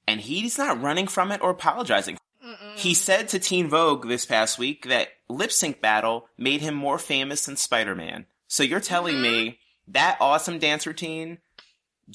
and 0.07 0.21
he's 0.21 0.59
not 0.59 0.83
running 0.83 1.07
from 1.07 1.31
it 1.33 1.41
or 1.43 1.51
apologizing. 1.51 2.19
Mm-mm. 2.45 2.77
He 2.77 2.95
said 2.95 3.29
to 3.29 3.39
Teen 3.39 3.69
Vogue 3.69 4.09
this 4.09 4.27
past 4.27 4.59
week 4.59 4.89
that 4.89 5.09
Lip 5.29 5.53
Sync 5.53 5.81
Battle 5.81 6.27
made 6.37 6.61
him 6.61 6.75
more 6.75 6.99
famous 6.99 7.45
than 7.47 7.57
Spider-Man. 7.57 8.27
So 8.49 8.63
you're 8.63 8.81
telling 8.81 9.17
Mhm. 9.17 9.23
me 9.23 9.59
that 9.87 10.19
awesome 10.21 10.59
dance 10.59 10.87
routine 10.87 11.39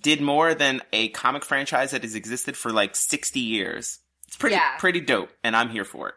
did 0.01 0.21
more 0.21 0.53
than 0.53 0.81
a 0.93 1.09
comic 1.09 1.43
franchise 1.45 1.91
that 1.91 2.03
has 2.03 2.15
existed 2.15 2.55
for 2.57 2.71
like 2.71 2.95
60 2.95 3.39
years. 3.39 3.99
It's 4.27 4.37
pretty 4.37 4.55
Yeah. 4.55 4.77
pretty 4.77 5.01
dope 5.01 5.31
and 5.43 5.55
I'm 5.55 5.69
here 5.69 5.85
for 5.85 6.09
it. 6.09 6.15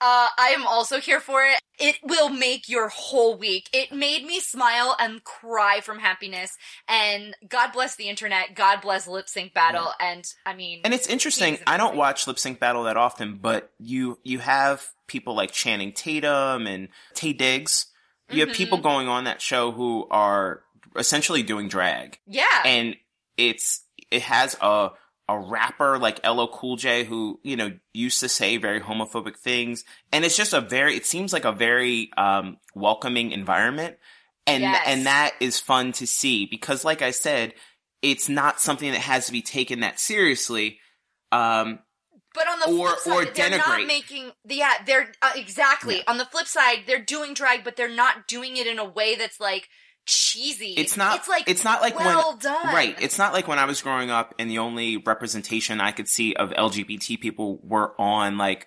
Uh, 0.00 0.28
I 0.36 0.48
am 0.48 0.66
also 0.66 1.00
here 1.00 1.20
for 1.20 1.42
it. 1.44 1.60
It 1.78 1.96
will 2.02 2.28
make 2.28 2.68
your 2.68 2.88
whole 2.88 3.38
week. 3.38 3.70
It 3.72 3.90
made 3.90 4.26
me 4.26 4.38
smile 4.40 4.94
and 4.98 5.24
cry 5.24 5.80
from 5.80 5.98
happiness. 6.00 6.58
And 6.88 7.34
God 7.48 7.72
bless 7.72 7.96
the 7.96 8.08
internet. 8.10 8.54
God 8.54 8.82
bless 8.82 9.06
Lip 9.08 9.28
Sync 9.28 9.54
Battle. 9.54 9.92
And 9.98 10.24
I 10.44 10.54
mean, 10.54 10.80
And 10.84 10.92
it's 10.92 11.06
interesting. 11.06 11.58
I 11.66 11.78
don't 11.78 11.96
watch 11.96 12.26
Lip 12.26 12.38
Sync 12.38 12.60
Battle 12.60 12.82
that 12.82 12.98
often, 12.98 13.36
but 13.38 13.72
you 13.78 14.18
you 14.24 14.40
have 14.40 14.84
people 15.06 15.34
like 15.34 15.52
Channing 15.52 15.92
Tatum 15.92 16.66
and 16.66 16.88
Taye 17.14 17.38
Diggs. 17.38 17.86
You 18.28 18.40
have 18.40 18.50
Mhm. 18.50 18.56
people 18.56 18.78
going 18.78 19.08
on 19.08 19.24
that 19.24 19.40
show 19.40 19.70
who 19.72 20.06
are 20.10 20.64
essentially 20.96 21.42
doing 21.42 21.68
drag. 21.68 22.18
yeah, 22.26 22.62
and 22.66 22.96
it's 23.36 23.82
it 24.10 24.22
has 24.22 24.56
a 24.60 24.90
a 25.28 25.38
rapper 25.38 25.98
like 25.98 26.20
LL 26.26 26.46
Cool 26.46 26.76
J 26.76 27.04
who 27.04 27.40
you 27.42 27.56
know 27.56 27.72
used 27.92 28.20
to 28.20 28.28
say 28.28 28.56
very 28.58 28.80
homophobic 28.80 29.38
things, 29.38 29.84
and 30.12 30.24
it's 30.24 30.36
just 30.36 30.52
a 30.52 30.60
very 30.60 30.96
it 30.96 31.06
seems 31.06 31.32
like 31.32 31.44
a 31.44 31.52
very 31.52 32.10
um, 32.16 32.58
welcoming 32.74 33.32
environment, 33.32 33.96
and 34.46 34.62
Yes. 34.62 34.82
and 34.86 35.06
that 35.06 35.32
is 35.40 35.58
fun 35.60 35.92
to 35.92 36.06
see 36.06 36.46
because, 36.46 36.84
like 36.84 37.00
I 37.02 37.10
said, 37.10 37.54
it's 38.02 38.28
not 38.28 38.60
something 38.60 38.92
that 38.92 39.00
has 39.00 39.26
to 39.26 39.32
be 39.32 39.40
taken 39.42 39.80
that 39.80 39.98
seriously. 39.98 40.78
Um, 41.32 41.78
But 42.34 42.48
on 42.48 42.58
the 42.58 42.66
Or- 42.78 42.88
flip 42.96 42.98
side, 43.00 43.12
or 43.12 43.24
they're 43.32 43.50
not 43.50 43.60
denigrate. 43.60 43.86
making. 43.86 44.32
Yeah, 44.48 44.74
they're 44.84 45.12
uh, 45.22 45.32
exactly. 45.36 45.98
Yeah. 45.98 46.02
On 46.08 46.18
the 46.18 46.26
flip 46.26 46.46
side, 46.48 46.82
they're 46.86 46.98
doing 47.02 47.32
drag, 47.32 47.62
but 47.64 47.76
they're 47.76 47.88
not 47.88 48.26
doing 48.28 48.56
it 48.56 48.66
in 48.66 48.78
a 48.78 48.84
way 48.84 49.14
that's 49.14 49.38
like 49.40 49.68
cheesy. 50.06 50.74
it's 50.76 50.96
not 50.96 51.18
It's 51.18 51.28
like 51.28 51.48
it's 51.48 51.64
not 51.64 51.80
like 51.80 51.98
well 51.98 52.30
when 52.32 52.38
done. 52.38 52.66
Right. 52.66 52.96
It's 53.00 53.18
not 53.18 53.32
like 53.32 53.48
when 53.48 53.58
I 53.58 53.64
was 53.64 53.80
growing 53.82 54.10
up 54.10 54.34
and 54.38 54.50
the 54.50 54.58
only 54.58 54.96
representation 54.98 55.80
I 55.80 55.92
could 55.92 56.08
see 56.08 56.34
of 56.34 56.50
LGBT 56.50 57.20
people 57.20 57.60
were 57.62 57.94
on 58.00 58.36
like 58.38 58.66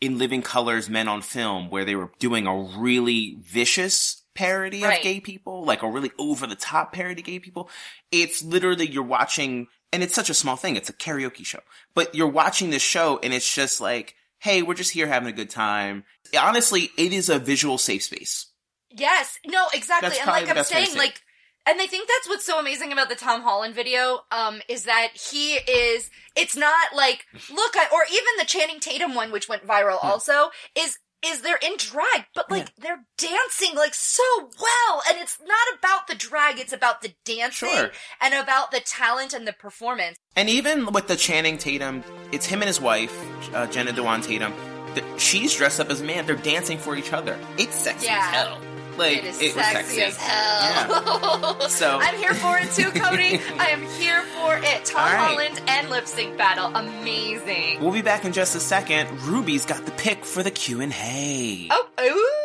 in 0.00 0.18
Living 0.18 0.42
Colors 0.42 0.88
Men 0.90 1.08
on 1.08 1.22
Film 1.22 1.70
where 1.70 1.84
they 1.84 1.96
were 1.96 2.10
doing 2.18 2.46
a 2.46 2.56
really 2.78 3.38
vicious 3.40 4.22
parody 4.34 4.82
Right. 4.82 4.98
of 4.98 5.02
gay 5.02 5.20
people, 5.20 5.64
like 5.64 5.82
a 5.82 5.90
really 5.90 6.12
over 6.18 6.46
the 6.46 6.54
top 6.56 6.92
parody 6.92 7.22
of 7.22 7.26
gay 7.26 7.38
people. 7.38 7.70
It's 8.12 8.42
literally 8.42 8.86
you're 8.86 9.02
watching 9.02 9.68
and 9.92 10.02
it's 10.02 10.14
such 10.14 10.28
a 10.30 10.34
small 10.34 10.56
thing. 10.56 10.76
It's 10.76 10.90
a 10.90 10.92
karaoke 10.92 11.44
show, 11.46 11.60
but 11.94 12.14
you're 12.14 12.28
watching 12.28 12.70
this 12.70 12.82
show 12.82 13.18
and 13.22 13.32
it's 13.32 13.52
just 13.52 13.80
like, 13.80 14.14
Hey, 14.38 14.60
we're 14.60 14.74
just 14.74 14.90
here 14.92 15.06
having 15.06 15.28
a 15.30 15.32
good 15.32 15.48
time. 15.48 16.04
Honestly, 16.38 16.90
it 16.98 17.12
is 17.14 17.30
a 17.30 17.38
visual 17.38 17.78
safe 17.78 18.02
space. 18.02 18.46
Yes. 18.90 19.38
No, 19.46 19.66
exactly. 19.74 20.08
That's 20.10 20.20
and 20.20 20.28
like 20.28 20.46
the 20.46 20.58
I'm 20.58 20.64
saying, 20.64 20.96
like 20.96 21.20
and 21.68 21.80
I 21.80 21.86
think 21.86 22.08
that's 22.08 22.28
what's 22.28 22.46
so 22.46 22.60
amazing 22.60 22.92
about 22.92 23.08
the 23.08 23.16
Tom 23.16 23.42
Holland 23.42 23.74
video, 23.74 24.20
um, 24.30 24.60
is 24.68 24.84
that 24.84 25.08
he 25.14 25.54
is 25.54 26.10
it's 26.36 26.56
not 26.56 26.94
like 26.94 27.24
look 27.50 27.76
I 27.76 27.86
or 27.92 28.02
even 28.10 28.28
the 28.38 28.44
Channing 28.44 28.78
Tatum 28.80 29.14
one 29.14 29.32
which 29.32 29.48
went 29.48 29.66
viral 29.66 29.98
Hmm. 30.00 30.06
also, 30.08 30.50
is 30.76 30.98
is 31.24 31.40
they're 31.40 31.58
in 31.60 31.72
drag, 31.78 32.26
but 32.34 32.48
like 32.50 32.72
they're 32.76 33.04
dancing 33.18 33.74
like 33.74 33.94
so 33.94 34.22
well. 34.38 35.02
And 35.08 35.18
it's 35.18 35.38
not 35.44 35.78
about 35.78 36.06
the 36.06 36.14
drag, 36.14 36.60
it's 36.60 36.72
about 36.74 37.00
the 37.02 37.14
dancing 37.24 37.68
Sure. 37.70 37.90
and 38.20 38.34
about 38.34 38.70
the 38.70 38.78
talent 38.80 39.32
and 39.32 39.48
the 39.48 39.52
performance. 39.54 40.18
And 40.36 40.48
even 40.48 40.92
with 40.92 41.08
the 41.08 41.16
Channing 41.16 41.58
Tatum, 41.58 42.04
it's 42.30 42.46
him 42.46 42.60
and 42.60 42.68
his 42.68 42.80
wife, 42.80 43.12
uh, 43.54 43.66
Jenna 43.66 43.92
Dewan 43.92 44.20
Tatum. 44.20 44.52
Th- 44.94 45.04
She's 45.20 45.54
dressed 45.56 45.80
up 45.80 45.90
as 45.90 46.00
a 46.02 46.04
man. 46.04 46.26
They're 46.26 46.36
dancing 46.36 46.78
for 46.78 46.94
each 46.94 47.12
other. 47.12 47.36
It's 47.58 47.74
sexy 47.74 48.06
Yeah. 48.06 48.18
as 48.18 48.34
hell. 48.34 48.60
Like 48.96 49.18
It 49.18 49.24
is 49.24 49.38
was 49.38 49.52
sexy, 49.64 49.96
sexy 49.96 50.02
as 50.02 50.16
hell. 50.16 51.68
So- 51.68 51.98
I'm 52.00 52.16
here 52.16 52.34
for 52.34 52.56
it 52.58 52.70
too, 52.72 52.90
Kodi. 52.90 53.40
I 53.58 53.68
am 53.70 53.82
here 53.82 54.22
for 54.22 54.56
it. 54.56 54.84
Tom 54.84 55.02
right. 55.04 55.16
Holland 55.18 55.60
and 55.68 55.90
lip 55.90 56.06
sync 56.06 56.36
battle, 56.38 56.74
amazing. 56.74 57.80
We'll 57.80 57.92
be 57.92 58.02
back 58.02 58.24
in 58.24 58.32
just 58.32 58.54
a 58.56 58.60
second. 58.60 59.10
Ruby's 59.22 59.66
got 59.66 59.84
the 59.84 59.92
pick 59.92 60.24
for 60.24 60.42
the 60.42 60.50
Q 60.50 60.80
and 60.80 60.92
A. 60.92 61.68
Oh, 61.70 61.88
ooh. 62.00 62.42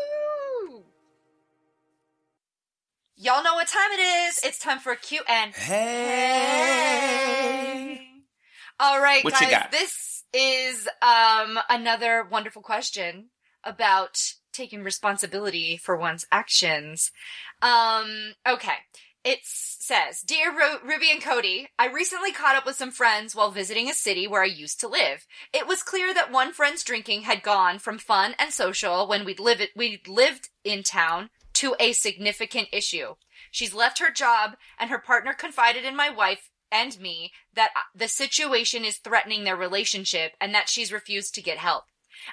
Y'all 3.15 3.43
know 3.43 3.53
what 3.53 3.67
time 3.67 3.91
it 3.93 3.99
is. 4.27 4.39
It's 4.43 4.57
time 4.59 4.79
for 4.79 4.91
a 4.93 4.97
Q 4.97 5.21
and 5.27 5.53
Hey. 5.53 6.81
All 8.79 8.99
right, 8.99 9.23
What 9.23 9.33
guys. 9.39 9.67
This 9.71 10.23
is 10.33 10.87
um 11.03 11.59
another 11.69 12.27
wonderful 12.31 12.63
question 12.63 13.29
about 13.63 14.15
taking 14.51 14.83
responsibility 14.83 15.77
for 15.77 15.95
one's 15.97 16.25
actions. 16.31 17.11
Um, 17.61 18.33
okay. 18.47 18.75
It 19.23 19.39
says, 19.43 20.21
Dear 20.21 20.51
Ru- 20.51 20.79
Ruby 20.83 21.11
and 21.11 21.21
Kodi, 21.21 21.67
I 21.77 21.87
recently 21.87 22.31
caught 22.31 22.55
up 22.55 22.65
with 22.65 22.75
some 22.75 22.89
friends 22.89 23.35
while 23.35 23.51
visiting 23.51 23.87
a 23.87 23.93
city 23.93 24.27
where 24.27 24.41
I 24.41 24.47
used 24.47 24.79
to 24.79 24.87
live. 24.87 25.27
It 25.53 25.67
was 25.67 25.83
clear 25.83 26.11
that 26.13 26.31
one 26.31 26.53
friend's 26.53 26.83
drinking 26.83 27.21
had 27.21 27.43
gone 27.43 27.77
from 27.77 27.99
fun 27.99 28.33
and 28.39 28.51
social 28.51 29.07
when 29.07 29.23
we'd, 29.23 29.39
live 29.39 29.61
it- 29.61 29.75
we'd 29.75 30.07
lived 30.07 30.49
in 30.63 30.81
town 30.81 31.29
to 31.53 31.75
a 31.79 31.93
significant 31.93 32.69
issue. 32.73 33.13
She's 33.51 33.75
left 33.75 33.99
her 33.99 34.11
job, 34.11 34.55
and 34.79 34.89
her 34.89 34.97
partner 34.97 35.33
confided 35.33 35.85
in 35.85 35.95
my 35.95 36.09
wife 36.09 36.49
and 36.71 36.99
me 36.99 37.31
that 37.53 37.71
uh, 37.75 37.81
the 37.93 38.07
situation 38.07 38.85
is 38.85 38.97
threatening 38.97 39.43
their 39.43 39.57
relationship 39.57 40.31
and 40.39 40.55
that 40.55 40.69
she's 40.69 40.91
refused 40.91 41.35
to 41.35 41.41
get 41.41 41.57
help. 41.57 41.83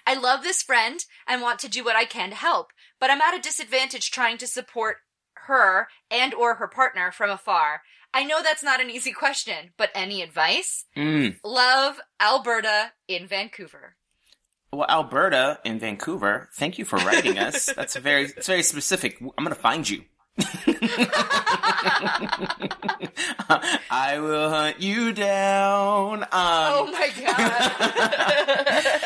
I 0.06 0.14
love 0.14 0.42
this 0.42 0.62
friend 0.62 1.04
and 1.26 1.42
want 1.42 1.58
to 1.60 1.68
do 1.68 1.84
what 1.84 1.96
I 1.96 2.04
can 2.04 2.30
to 2.30 2.36
help, 2.36 2.68
but 3.00 3.10
I'm 3.10 3.20
at 3.20 3.36
a 3.36 3.40
disadvantage 3.40 4.10
trying 4.10 4.38
to 4.38 4.46
support 4.46 4.98
her 5.46 5.88
and 6.10 6.34
or 6.34 6.56
her 6.56 6.68
partner 6.68 7.10
from 7.10 7.30
afar. 7.30 7.82
I 8.14 8.24
know 8.24 8.42
that's 8.42 8.62
not 8.62 8.80
an 8.80 8.90
easy 8.90 9.12
question, 9.18 9.72
but 9.76 9.90
any 9.94 10.22
advice? 10.22 10.84
Mm. 10.96 11.36
Love, 11.44 12.00
Alberta 12.20 12.92
in 13.06 13.26
Vancouver. 13.26 13.96
Well, 14.72 14.86
Alberta 14.88 15.60
in 15.64 15.78
Vancouver. 15.78 16.50
Thank 16.54 16.78
you 16.78 16.84
for 16.84 16.96
writing 16.98 17.38
us. 17.46 17.66
That's 17.66 17.96
very. 17.96 18.24
It's 18.24 18.46
very 18.46 18.62
specific. 18.62 19.18
I'm 19.20 19.44
gonna 19.44 19.54
find 19.54 19.88
you. 19.88 20.04
I 23.90 24.18
will 24.20 24.50
hunt 24.50 24.80
you 24.80 25.12
down. 25.12 26.22
Um, 26.22 26.28
oh 26.32 26.86
my 26.92 27.10
god. 27.20 29.02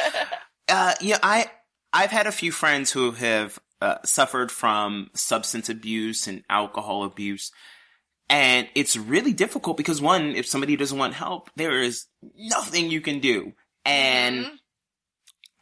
Uh, 0.83 0.95
yeah, 1.01 1.19
I 1.23 1.47
I've 1.93 2.11
had 2.11 2.27
a 2.27 2.33
few 2.33 2.51
friends 2.51 2.91
who 2.91 3.13
have 3.13 3.61
uh, 3.81 3.99
suffered 4.05 4.51
from 4.51 5.11
substance 5.15 5.69
abuse 5.69 6.27
and 6.27 6.43
alcohol 6.51 7.05
abuse, 7.05 7.53
and 8.29 8.69
it's 8.75 8.97
really 8.97 9.33
difficult 9.33 9.77
because 9.77 10.03
one, 10.03 10.35
if 10.35 10.45
somebody 10.45 10.75
doesn't 10.75 10.99
want 10.99 11.15
help, 11.15 11.51
there 11.55 11.81
is 11.81 12.07
nothing 12.37 12.91
you 12.91 13.01
can 13.01 13.21
do, 13.21 13.53
and 13.85 14.47
Mhm. 14.47 14.59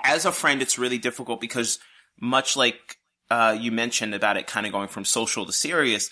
as 0.03 0.25
a 0.25 0.33
friend, 0.33 0.63
it's 0.63 0.79
really 0.79 0.97
difficult 0.99 1.39
because 1.39 1.79
much 2.19 2.57
like 2.57 2.97
uh, 3.29 3.55
you 3.61 3.71
mentioned 3.71 4.15
about 4.15 4.39
it 4.39 4.47
kind 4.47 4.65
of 4.65 4.73
going 4.73 4.89
from 4.89 5.05
social 5.05 5.45
to 5.45 5.53
serious, 5.53 6.09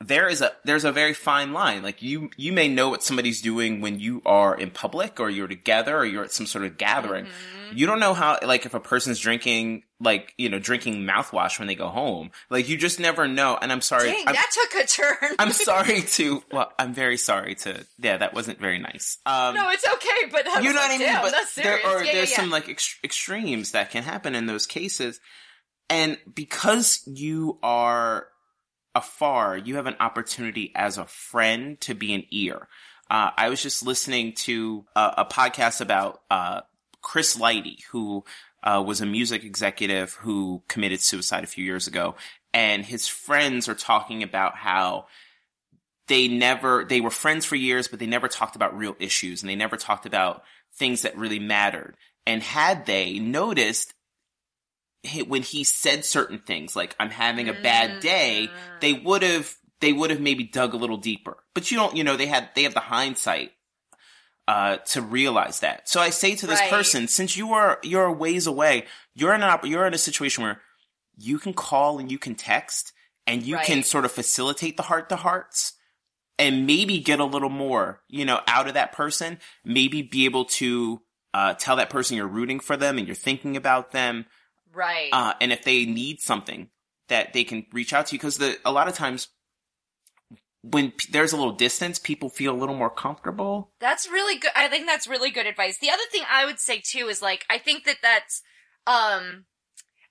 there 0.00 0.28
is 0.28 0.42
a 0.42 0.52
there's 0.64 0.84
a 0.84 0.92
very 0.92 1.12
fine 1.12 1.52
line. 1.52 1.82
Like 1.82 2.02
you 2.02 2.30
you 2.36 2.52
may 2.52 2.68
know 2.68 2.88
what 2.88 3.02
somebody's 3.02 3.42
doing 3.42 3.80
when 3.80 3.98
you 3.98 4.22
are 4.24 4.54
in 4.56 4.70
public 4.70 5.18
or 5.18 5.28
you're 5.28 5.48
together 5.48 5.96
or 5.96 6.04
you're 6.04 6.24
at 6.24 6.32
some 6.32 6.46
sort 6.46 6.64
of 6.64 6.78
gathering. 6.78 7.24
Mhm. 7.24 7.76
You 7.76 7.86
don't 7.86 7.98
know 7.98 8.14
how 8.14 8.38
like 8.42 8.64
if 8.64 8.74
a 8.74 8.80
person's 8.80 9.18
drinking 9.18 9.82
like 10.00 10.34
you 10.38 10.48
know 10.48 10.60
drinking 10.60 11.04
mouthwash 11.04 11.58
when 11.58 11.66
they 11.66 11.74
go 11.74 11.88
home. 11.88 12.30
Like 12.48 12.68
you 12.68 12.76
just 12.76 13.00
never 13.00 13.26
know. 13.26 13.58
And 13.60 13.72
I'm 13.72 13.80
sorry. 13.80 14.10
Dang, 14.12 14.28
I'm, 14.28 14.34
that 14.34 14.50
took 14.52 14.84
a 14.84 14.86
turn. 14.86 15.34
I'm 15.40 15.50
sorry 15.52 16.02
to. 16.02 16.44
Well, 16.52 16.72
I'm 16.78 16.94
very 16.94 17.16
sorry 17.16 17.56
to. 17.56 17.84
Yeah, 17.98 18.18
that 18.18 18.34
wasn't 18.34 18.60
very 18.60 18.78
nice. 18.78 19.18
Um, 19.26 19.56
no, 19.56 19.68
it's 19.70 19.84
okay, 19.84 20.30
but 20.30 20.46
you 20.62 20.72
know 20.72 20.80
like, 20.80 20.90
what 20.90 20.90
I 20.92 20.98
mean? 20.98 21.08
But 21.22 21.34
there 21.56 21.84
are 21.84 22.04
yeah, 22.04 22.12
there's 22.12 22.30
yeah, 22.30 22.36
some 22.36 22.46
yeah. 22.46 22.52
like 22.52 22.68
ex- 22.68 22.98
extremes 23.02 23.72
that 23.72 23.90
can 23.90 24.04
happen 24.04 24.36
in 24.36 24.46
those 24.46 24.66
cases, 24.66 25.18
and 25.90 26.18
because 26.32 27.02
you 27.06 27.58
are 27.64 28.28
afar, 28.98 29.56
you 29.56 29.76
have 29.76 29.86
an 29.86 29.96
opportunity 30.00 30.72
as 30.74 30.98
a 30.98 31.06
friend 31.06 31.80
to 31.82 31.94
be 31.94 32.12
an 32.14 32.24
ear. 32.30 32.68
Uh, 33.10 33.30
I 33.36 33.48
was 33.48 33.62
just 33.62 33.84
listening 33.84 34.34
to 34.34 34.84
a, 34.94 35.14
a 35.18 35.24
podcast 35.24 35.80
about 35.80 36.20
uh, 36.30 36.60
Chris 37.00 37.38
Lighty, 37.38 37.82
who 37.90 38.24
uh, 38.62 38.82
was 38.86 39.00
a 39.00 39.06
music 39.06 39.44
executive 39.44 40.14
who 40.14 40.62
committed 40.68 41.00
suicide 41.00 41.44
a 41.44 41.48
few 41.48 41.64
years 41.64 41.86
ago, 41.86 42.16
and 42.52 42.84
his 42.84 43.08
friends 43.08 43.68
are 43.68 43.74
talking 43.74 44.22
about 44.22 44.56
how 44.56 45.06
they 46.08 46.26
never 46.26 46.84
they 46.84 47.00
were 47.00 47.10
friends 47.10 47.44
for 47.44 47.54
years 47.54 47.86
but 47.86 47.98
they 47.98 48.06
never 48.06 48.28
talked 48.28 48.56
about 48.56 48.76
real 48.76 48.96
issues 48.98 49.42
and 49.42 49.50
they 49.50 49.54
never 49.56 49.76
talked 49.76 50.06
about 50.06 50.42
things 50.74 51.02
that 51.02 51.16
really 51.18 51.38
mattered 51.38 51.94
and 52.26 52.42
had 52.42 52.86
they 52.86 53.18
noticed 53.18 53.92
when 55.26 55.42
he 55.42 55.62
said 55.64 56.04
certain 56.04 56.38
things 56.40 56.74
like 56.74 56.94
i'm 56.98 57.10
having 57.10 57.48
a 57.48 57.52
bad 57.52 58.00
day 58.00 58.50
Mm. 58.50 58.80
they 58.80 58.92
would 58.94 59.22
have 59.22 59.54
they 59.80 59.92
would 59.92 60.10
have 60.10 60.20
maybe 60.20 60.42
dug 60.42 60.74
a 60.74 60.76
little 60.76 60.96
deeper. 60.96 61.36
But 61.54 61.70
you 61.70 61.76
don't, 61.76 61.94
you 61.96 62.02
know, 62.02 62.16
they 62.16 62.26
had, 62.26 62.48
they 62.56 62.64
have 62.64 62.74
the 62.74 62.80
hindsight, 62.80 63.52
uh, 64.48 64.78
to 64.78 65.00
realize 65.00 65.60
that. 65.60 65.88
So 65.88 66.00
I 66.00 66.10
say 66.10 66.34
to 66.34 66.48
this 66.48 66.58
Right. 66.58 66.68
person, 66.70 67.06
since 67.06 67.36
you 67.36 67.52
are, 67.52 67.78
you're 67.84 68.06
a 68.06 68.12
ways 68.12 68.48
away, 68.48 68.86
you're 69.14 69.32
in 69.34 69.42
an, 69.44 69.48
op- 69.50 69.64
you're 69.64 69.86
in 69.86 69.94
a 69.94 69.98
situation 69.98 70.42
where 70.42 70.60
you 71.16 71.38
can 71.38 71.52
call 71.52 72.00
and 72.00 72.10
you 72.10 72.18
can 72.18 72.34
text 72.34 72.92
and 73.24 73.44
you 73.44 73.56
can 73.58 73.82
sort 73.84 74.04
of 74.04 74.10
facilitate 74.10 74.76
the 74.76 74.82
heart 74.84 75.08
to 75.10 75.16
hearts 75.16 75.74
and 76.40 76.66
maybe 76.66 76.98
get 76.98 77.20
a 77.20 77.24
little 77.24 77.48
more, 77.48 78.00
you 78.08 78.24
know, 78.24 78.40
out 78.48 78.66
of 78.66 78.74
that 78.74 78.90
person. 78.90 79.38
Maybe 79.64 80.02
be 80.02 80.24
able 80.24 80.46
to, 80.46 81.02
uh, 81.34 81.54
tell 81.54 81.76
that 81.76 81.88
person 81.90 82.16
you're 82.16 82.26
rooting 82.26 82.58
for 82.58 82.76
them 82.76 82.98
and 82.98 83.06
you're 83.06 83.14
thinking 83.14 83.56
about 83.56 83.92
them. 83.92 84.26
Right. 84.78 85.08
Uh, 85.12 85.34
and 85.40 85.52
if 85.52 85.64
they 85.64 85.86
need 85.86 86.20
something 86.20 86.68
that 87.08 87.32
they 87.32 87.42
can 87.42 87.66
reach 87.72 87.92
out 87.92 88.06
to 88.06 88.14
you, 88.14 88.18
because 88.20 88.38
the, 88.38 88.56
a 88.64 88.70
lot 88.70 88.86
of 88.86 88.94
times 88.94 89.28
when 90.62 90.92
p- 90.92 91.10
there's 91.10 91.32
a 91.32 91.36
little 91.36 91.52
distance, 91.52 91.98
people 91.98 92.28
feel 92.28 92.54
a 92.54 92.56
little 92.56 92.76
more 92.76 92.90
comfortable. 92.90 93.72
That's 93.80 94.08
really 94.08 94.38
good. 94.38 94.52
I 94.54 94.68
think 94.68 94.86
that's 94.86 95.08
really 95.08 95.32
good 95.32 95.46
advice. 95.46 95.78
The 95.78 95.90
other 95.90 96.02
thing 96.12 96.22
I 96.30 96.44
would 96.44 96.60
say 96.60 96.80
too 96.80 97.08
is 97.08 97.20
like 97.20 97.44
I 97.50 97.58
think 97.58 97.84
that 97.86 97.96
that's 98.02 98.40
um 98.86 99.46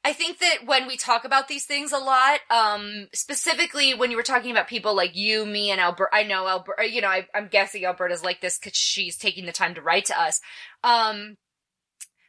I 0.03 0.11
think 0.11 0.39
that 0.39 0.59
when 0.65 0.85
we 0.85 0.97
talk 0.97 1.23
about 1.23 1.47
these 1.47 1.65
things 1.65 1.93
a 1.93 1.97
lot, 1.97 2.41
um 2.49 3.07
specifically 3.13 3.93
when 3.93 4.11
you 4.11 4.17
were 4.17 4.23
talking 4.23 4.51
about 4.51 4.67
people 4.67 4.93
like 4.93 5.15
you, 5.15 5.45
me, 5.45 5.71
and 5.71 5.79
Albert, 5.79 6.09
I 6.11 6.23
know 6.23 6.45
Albert. 6.45 6.81
You 6.89 6.99
know, 6.99 7.09
I, 7.09 7.25
I'm 7.33 7.47
guessing 7.47 7.85
Alberta's 7.85 8.23
like 8.23 8.41
this 8.41 8.59
because 8.59 8.75
she's 8.75 9.15
taking 9.15 9.45
the 9.45 9.53
time 9.53 9.75
to 9.75 9.81
write 9.81 10.05
to 10.05 10.19
us. 10.19 10.41
Um, 10.83 11.37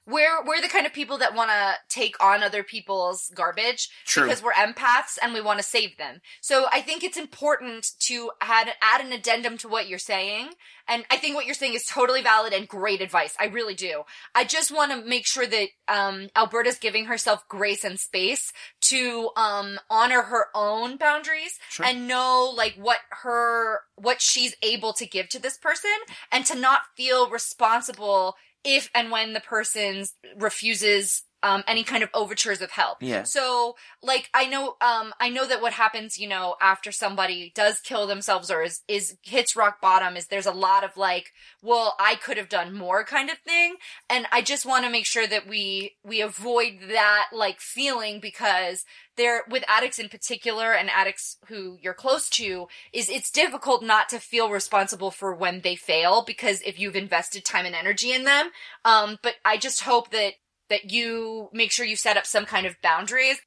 we're 0.08 0.44
we're 0.46 0.60
the 0.60 0.68
kind 0.68 0.86
of 0.86 0.92
people 0.92 1.18
that 1.18 1.34
want 1.34 1.50
to 1.50 1.74
take 1.88 2.22
on 2.22 2.42
other 2.42 2.62
people's 2.62 3.30
garbage 3.34 3.90
True. 4.06 4.24
because 4.24 4.42
we're 4.42 4.52
empaths 4.52 5.18
and 5.22 5.34
we 5.34 5.40
want 5.40 5.58
to 5.58 5.62
save 5.64 5.96
them. 5.98 6.20
So 6.40 6.66
I 6.72 6.80
think 6.80 7.04
it's 7.04 7.16
important 7.18 7.86
to 8.00 8.30
add 8.40 8.70
add 8.82 9.04
an 9.04 9.12
addendum 9.12 9.58
to 9.58 9.68
what 9.68 9.88
you're 9.88 9.98
saying. 9.98 10.50
And 10.90 11.04
I 11.10 11.18
think 11.18 11.34
what 11.36 11.44
you're 11.44 11.54
saying 11.54 11.74
is 11.74 11.84
totally 11.84 12.22
valid 12.22 12.54
and 12.54 12.66
great 12.66 13.02
advice. 13.02 13.36
I 13.38 13.46
really 13.46 13.74
do. 13.74 14.04
I 14.34 14.44
just 14.44 14.74
want 14.74 14.90
to 14.90 15.06
make 15.06 15.26
sure 15.26 15.46
that 15.46 15.68
um, 15.86 16.28
Alberta's 16.34 16.78
giving 16.78 17.04
herself 17.04 17.46
grace 17.46 17.84
and 17.84 18.00
space 18.00 18.54
to 18.82 19.28
um, 19.36 19.78
honor 19.90 20.22
her 20.22 20.46
own 20.54 20.96
boundaries 20.96 21.58
Sure. 21.68 21.84
and 21.84 22.08
know 22.08 22.50
like 22.56 22.74
what 22.78 22.98
her 23.22 23.80
what 23.96 24.22
she's 24.22 24.56
able 24.62 24.94
to 24.94 25.06
give 25.06 25.28
to 25.28 25.42
this 25.42 25.58
person 25.58 25.90
and 26.32 26.46
to 26.46 26.54
not 26.54 26.80
feel 26.96 27.28
responsible 27.28 28.36
if 28.64 28.90
and 28.94 29.10
when 29.10 29.32
the 29.32 29.40
person 29.40 30.04
refuses 30.36 31.22
um, 31.42 31.62
any 31.66 31.84
kind 31.84 32.02
of 32.02 32.10
overtures 32.14 32.60
of 32.60 32.70
help. 32.70 32.98
Yeah. 33.00 33.22
So, 33.22 33.76
like, 34.02 34.28
I 34.34 34.46
know, 34.46 34.76
um, 34.80 35.14
I 35.20 35.28
know 35.28 35.46
that 35.46 35.62
what 35.62 35.72
happens, 35.72 36.18
you 36.18 36.28
know, 36.28 36.56
after 36.60 36.90
somebody 36.90 37.52
does 37.54 37.80
kill 37.80 38.06
themselves 38.06 38.50
or 38.50 38.62
is, 38.62 38.82
is 38.88 39.16
hits 39.22 39.54
rock 39.54 39.80
bottom 39.80 40.16
is 40.16 40.26
there's 40.26 40.46
a 40.46 40.52
lot 40.52 40.82
of 40.82 40.96
like, 40.96 41.30
well, 41.62 41.94
I 42.00 42.16
could 42.16 42.36
have 42.36 42.48
done 42.48 42.76
more 42.76 43.04
kind 43.04 43.30
of 43.30 43.38
thing. 43.38 43.76
And 44.10 44.26
I 44.32 44.42
just 44.42 44.66
want 44.66 44.84
to 44.84 44.90
make 44.90 45.06
sure 45.06 45.26
that 45.26 45.46
we, 45.46 45.96
we 46.04 46.20
avoid 46.20 46.78
that 46.88 47.26
like 47.32 47.60
feeling 47.60 48.18
because 48.20 48.84
there, 49.16 49.42
with 49.48 49.64
addicts 49.68 49.98
in 49.98 50.08
particular 50.08 50.72
and 50.72 50.90
addicts 50.90 51.36
who 51.46 51.76
you're 51.80 51.94
close 51.94 52.28
to, 52.30 52.66
is 52.92 53.08
it's 53.08 53.30
difficult 53.30 53.82
not 53.82 54.08
to 54.08 54.18
feel 54.18 54.50
responsible 54.50 55.10
for 55.10 55.34
when 55.34 55.60
they 55.60 55.76
fail 55.76 56.24
because 56.26 56.62
if 56.62 56.78
you've 56.80 56.96
invested 56.96 57.44
time 57.44 57.66
and 57.66 57.74
energy 57.74 58.12
in 58.12 58.24
them. 58.24 58.50
Um, 58.84 59.18
but 59.22 59.34
I 59.44 59.56
just 59.56 59.82
hope 59.82 60.10
that 60.10 60.34
that 60.70 60.90
you 60.90 61.48
make 61.52 61.70
sure 61.72 61.86
you 61.86 61.96
set 61.96 62.16
up 62.16 62.26
some 62.26 62.44
kind 62.44 62.66
of 62.66 62.76
boundaries. 62.82 63.38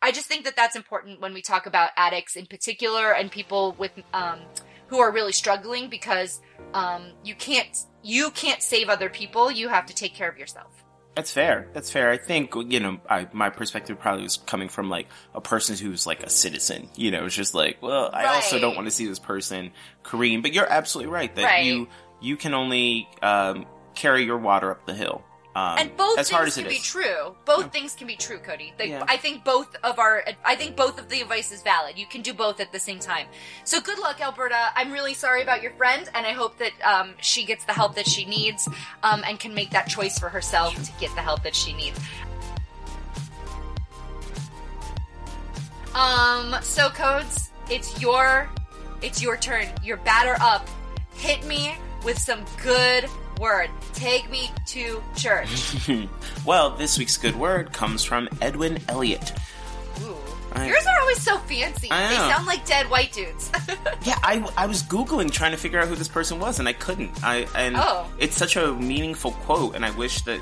I 0.00 0.12
just 0.12 0.26
think 0.26 0.44
that 0.44 0.54
that's 0.56 0.76
important 0.76 1.20
when 1.20 1.34
we 1.34 1.42
talk 1.42 1.66
about 1.66 1.90
addicts 1.96 2.36
in 2.36 2.46
particular 2.46 3.12
and 3.12 3.30
people 3.30 3.74
with 3.78 3.90
um, 4.14 4.38
who 4.88 5.00
are 5.00 5.10
really 5.12 5.32
struggling 5.32 5.88
because 5.90 6.40
um, 6.72 7.12
you 7.24 7.34
can't 7.34 7.76
you 8.02 8.30
can't 8.30 8.62
save 8.62 8.88
other 8.88 9.10
people. 9.10 9.50
You 9.50 9.68
have 9.68 9.86
to 9.86 9.94
take 9.94 10.14
care 10.14 10.28
of 10.28 10.38
yourself. 10.38 10.72
That's 11.16 11.32
fair. 11.32 11.68
That's 11.72 11.90
fair. 11.90 12.10
I 12.10 12.16
think 12.16 12.54
you 12.54 12.78
know, 12.78 13.00
I, 13.10 13.26
my 13.32 13.50
perspective 13.50 13.98
probably 13.98 14.22
was 14.22 14.36
coming 14.36 14.68
from 14.68 14.88
like 14.88 15.08
a 15.34 15.40
person 15.40 15.76
who's 15.76 16.06
like 16.06 16.22
a 16.22 16.30
citizen. 16.30 16.88
You 16.94 17.10
know, 17.10 17.24
it's 17.24 17.34
just 17.34 17.54
like, 17.54 17.82
well, 17.82 18.08
I 18.12 18.26
also 18.26 18.60
don't 18.60 18.76
want 18.76 18.86
to 18.86 18.92
see 18.92 19.06
this 19.06 19.18
person 19.18 19.72
careen. 20.04 20.42
But 20.42 20.52
you're 20.52 20.70
absolutely 20.70 21.12
right 21.12 21.34
that 21.34 21.42
Right. 21.44 21.64
you 21.66 21.88
you 22.20 22.36
can 22.36 22.54
only 22.54 23.08
um, 23.20 23.66
carry 23.96 24.24
your 24.24 24.38
water 24.38 24.70
up 24.70 24.86
the 24.86 24.94
hill. 24.94 25.24
Um, 25.56 25.78
and 25.78 25.96
both 25.96 26.18
as 26.18 26.28
things 26.28 26.36
hard 26.36 26.48
as 26.48 26.54
can 26.54 26.68
be 26.68 26.76
is. 26.76 26.84
true. 26.84 27.34
Both 27.44 27.72
things 27.72 27.94
can 27.94 28.06
be 28.06 28.14
true, 28.16 28.38
Kodi. 28.38 28.72
Like, 28.78 28.90
Yeah. 28.90 29.04
I 29.08 29.16
think 29.16 29.44
both 29.44 29.74
of 29.82 29.98
our, 29.98 30.22
I 30.44 30.54
think 30.54 30.76
both 30.76 31.00
of 31.00 31.08
the 31.08 31.20
advice 31.20 31.50
is 31.50 31.62
valid. 31.62 31.98
You 31.98 32.06
can 32.06 32.22
do 32.22 32.32
both 32.32 32.60
at 32.60 32.70
the 32.70 32.78
same 32.78 33.00
time. 33.00 33.26
So 33.64 33.80
good 33.80 33.98
luck, 33.98 34.20
Alberta. 34.20 34.70
I'm 34.76 34.92
really 34.92 35.14
sorry 35.14 35.42
about 35.42 35.62
your 35.62 35.72
friend, 35.72 36.08
and 36.14 36.26
I 36.26 36.32
hope 36.32 36.58
that 36.58 36.72
um, 36.84 37.14
she 37.20 37.44
gets 37.44 37.64
the 37.64 37.72
help 37.72 37.96
that 37.96 38.06
she 38.06 38.24
needs 38.24 38.68
um, 39.02 39.22
and 39.26 39.40
can 39.40 39.52
make 39.54 39.70
that 39.70 39.88
choice 39.88 40.18
for 40.18 40.28
herself 40.28 40.74
to 40.74 40.92
get 41.00 41.12
the 41.16 41.22
help 41.22 41.42
that 41.42 41.56
she 41.56 41.72
needs. 41.72 41.98
Um, 45.94 46.54
so 46.62 46.88
codes, 46.90 47.50
it's 47.70 48.00
your, 48.00 48.48
it's 49.02 49.20
your 49.22 49.36
turn. 49.36 49.66
You're 49.82 49.96
batter 49.98 50.36
up. 50.40 50.68
Hit 51.14 51.44
me 51.46 51.74
with 52.04 52.18
some 52.18 52.44
good 52.62 53.06
word. 53.38 53.70
Take 53.94 54.30
me 54.30 54.50
to 54.66 55.02
church. 55.16 55.88
well, 56.46 56.70
this 56.70 56.98
week's 56.98 57.16
good 57.16 57.36
word 57.36 57.72
comes 57.72 58.04
from 58.04 58.28
Edwin 58.40 58.78
Elliott. 58.88 59.32
Ooh. 60.02 60.14
I- 60.52 60.66
Yours 60.68 60.86
are 60.86 61.00
always 61.00 61.20
so 61.20 61.38
fancy. 61.38 61.88
They 61.88 62.14
sound 62.16 62.46
like 62.46 62.64
dead 62.66 62.88
white 62.90 63.12
dudes. 63.12 63.50
Yeah, 64.04 64.18
I, 64.22 64.48
I 64.56 64.66
was 64.66 64.82
googling 64.84 65.30
trying 65.30 65.50
to 65.50 65.58
figure 65.58 65.78
out 65.80 65.88
who 65.88 65.94
this 65.96 66.08
person 66.08 66.38
was, 66.38 66.60
and 66.60 66.68
I 66.68 66.72
couldn't. 66.72 67.22
I 67.22 67.46
and 67.54 67.74
Oh. 67.76 68.06
it's 68.18 68.36
such 68.36 68.56
a 68.56 68.72
meaningful 68.72 69.32
quote, 69.32 69.74
and 69.74 69.84
I 69.84 69.90
wish 69.90 70.22
that 70.22 70.40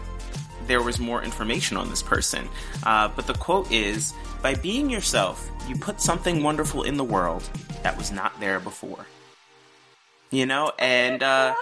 there 0.67 0.83
was 0.83 1.01
more 1.01 1.23
information 1.23 1.77
on 1.77 1.89
this 1.91 2.03
person. 2.03 2.49
Uh, 2.85 3.09
but 3.09 3.27
the 3.27 3.33
quote 3.35 3.73
is: 3.73 4.13
"By 4.43 4.55
being 4.55 4.89
yourself, 4.91 5.51
you 5.69 5.75
put 5.75 6.01
something 6.01 6.43
wonderful 6.45 6.83
in 6.85 6.97
the 6.97 7.03
world 7.03 7.49
that 7.83 7.97
was 7.97 8.13
not 8.13 8.39
there 8.41 8.61
before." 8.61 9.07
You 10.31 10.47
know, 10.47 10.71
and 10.79 11.23
uh, 11.23 11.55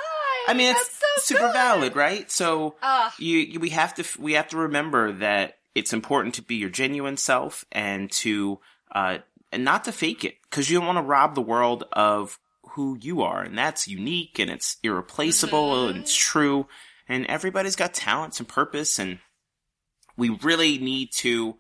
I 0.49 0.53
mean 0.55 0.73
it's 0.75 1.01
super 1.19 1.41
good. 1.41 1.53
valid, 1.53 1.97
right? 1.97 2.31
So 2.31 2.77
Ugh. 2.83 3.13
you, 3.19 3.39
you 3.39 3.61
we 3.61 3.71
have 3.71 3.95
to 3.95 4.05
we 4.21 4.33
have 4.35 4.49
to 4.49 4.57
remember 4.57 5.13
that 5.13 5.59
it's 5.75 5.93
important 5.93 6.35
to 6.35 6.43
be 6.43 6.57
your 6.57 6.71
genuine 6.71 7.17
self 7.17 7.65
and 7.73 8.11
to 8.11 8.61
uh 8.93 9.19
and 9.53 9.65
not 9.65 9.85
to 9.85 9.93
fake 9.93 10.25
it 10.25 10.37
because 10.43 10.71
you 10.71 10.79
don't 10.79 10.87
want 10.87 10.99
to 10.99 11.03
rob 11.03 11.35
the 11.35 11.43
world 11.43 11.85
of 11.93 12.39
who 12.71 12.99
you 13.01 13.23
are 13.23 13.43
and 13.43 13.57
that's 13.57 13.87
unique 13.87 14.39
and 14.39 14.51
it's 14.51 14.79
irreplaceable 14.83 15.89
and 15.89 15.99
it's 16.01 16.17
true 16.17 16.67
and 17.09 17.27
everybody's 17.27 17.77
got 17.77 17.95
talents 17.95 18.41
and 18.41 18.49
purpose 18.49 18.99
and 18.99 19.19
we 20.17 20.31
really 20.43 20.79
need 20.79 21.13
to 21.13 21.57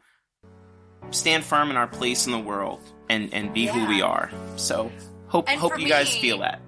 stand 1.11 1.45
firm 1.45 1.71
in 1.71 1.77
our 1.77 1.87
place 1.87 2.27
in 2.27 2.33
the 2.33 2.38
world 2.38 2.81
and 3.09 3.33
and 3.33 3.53
be 3.53 3.67
who 3.67 3.87
we 3.87 4.03
are 4.03 4.31
so 4.57 4.90
hope 5.29 5.49
And 5.49 5.61
hope 5.61 5.79
you 5.79 5.88
guys 5.88 6.14
feel 6.17 6.38
that 6.38 6.61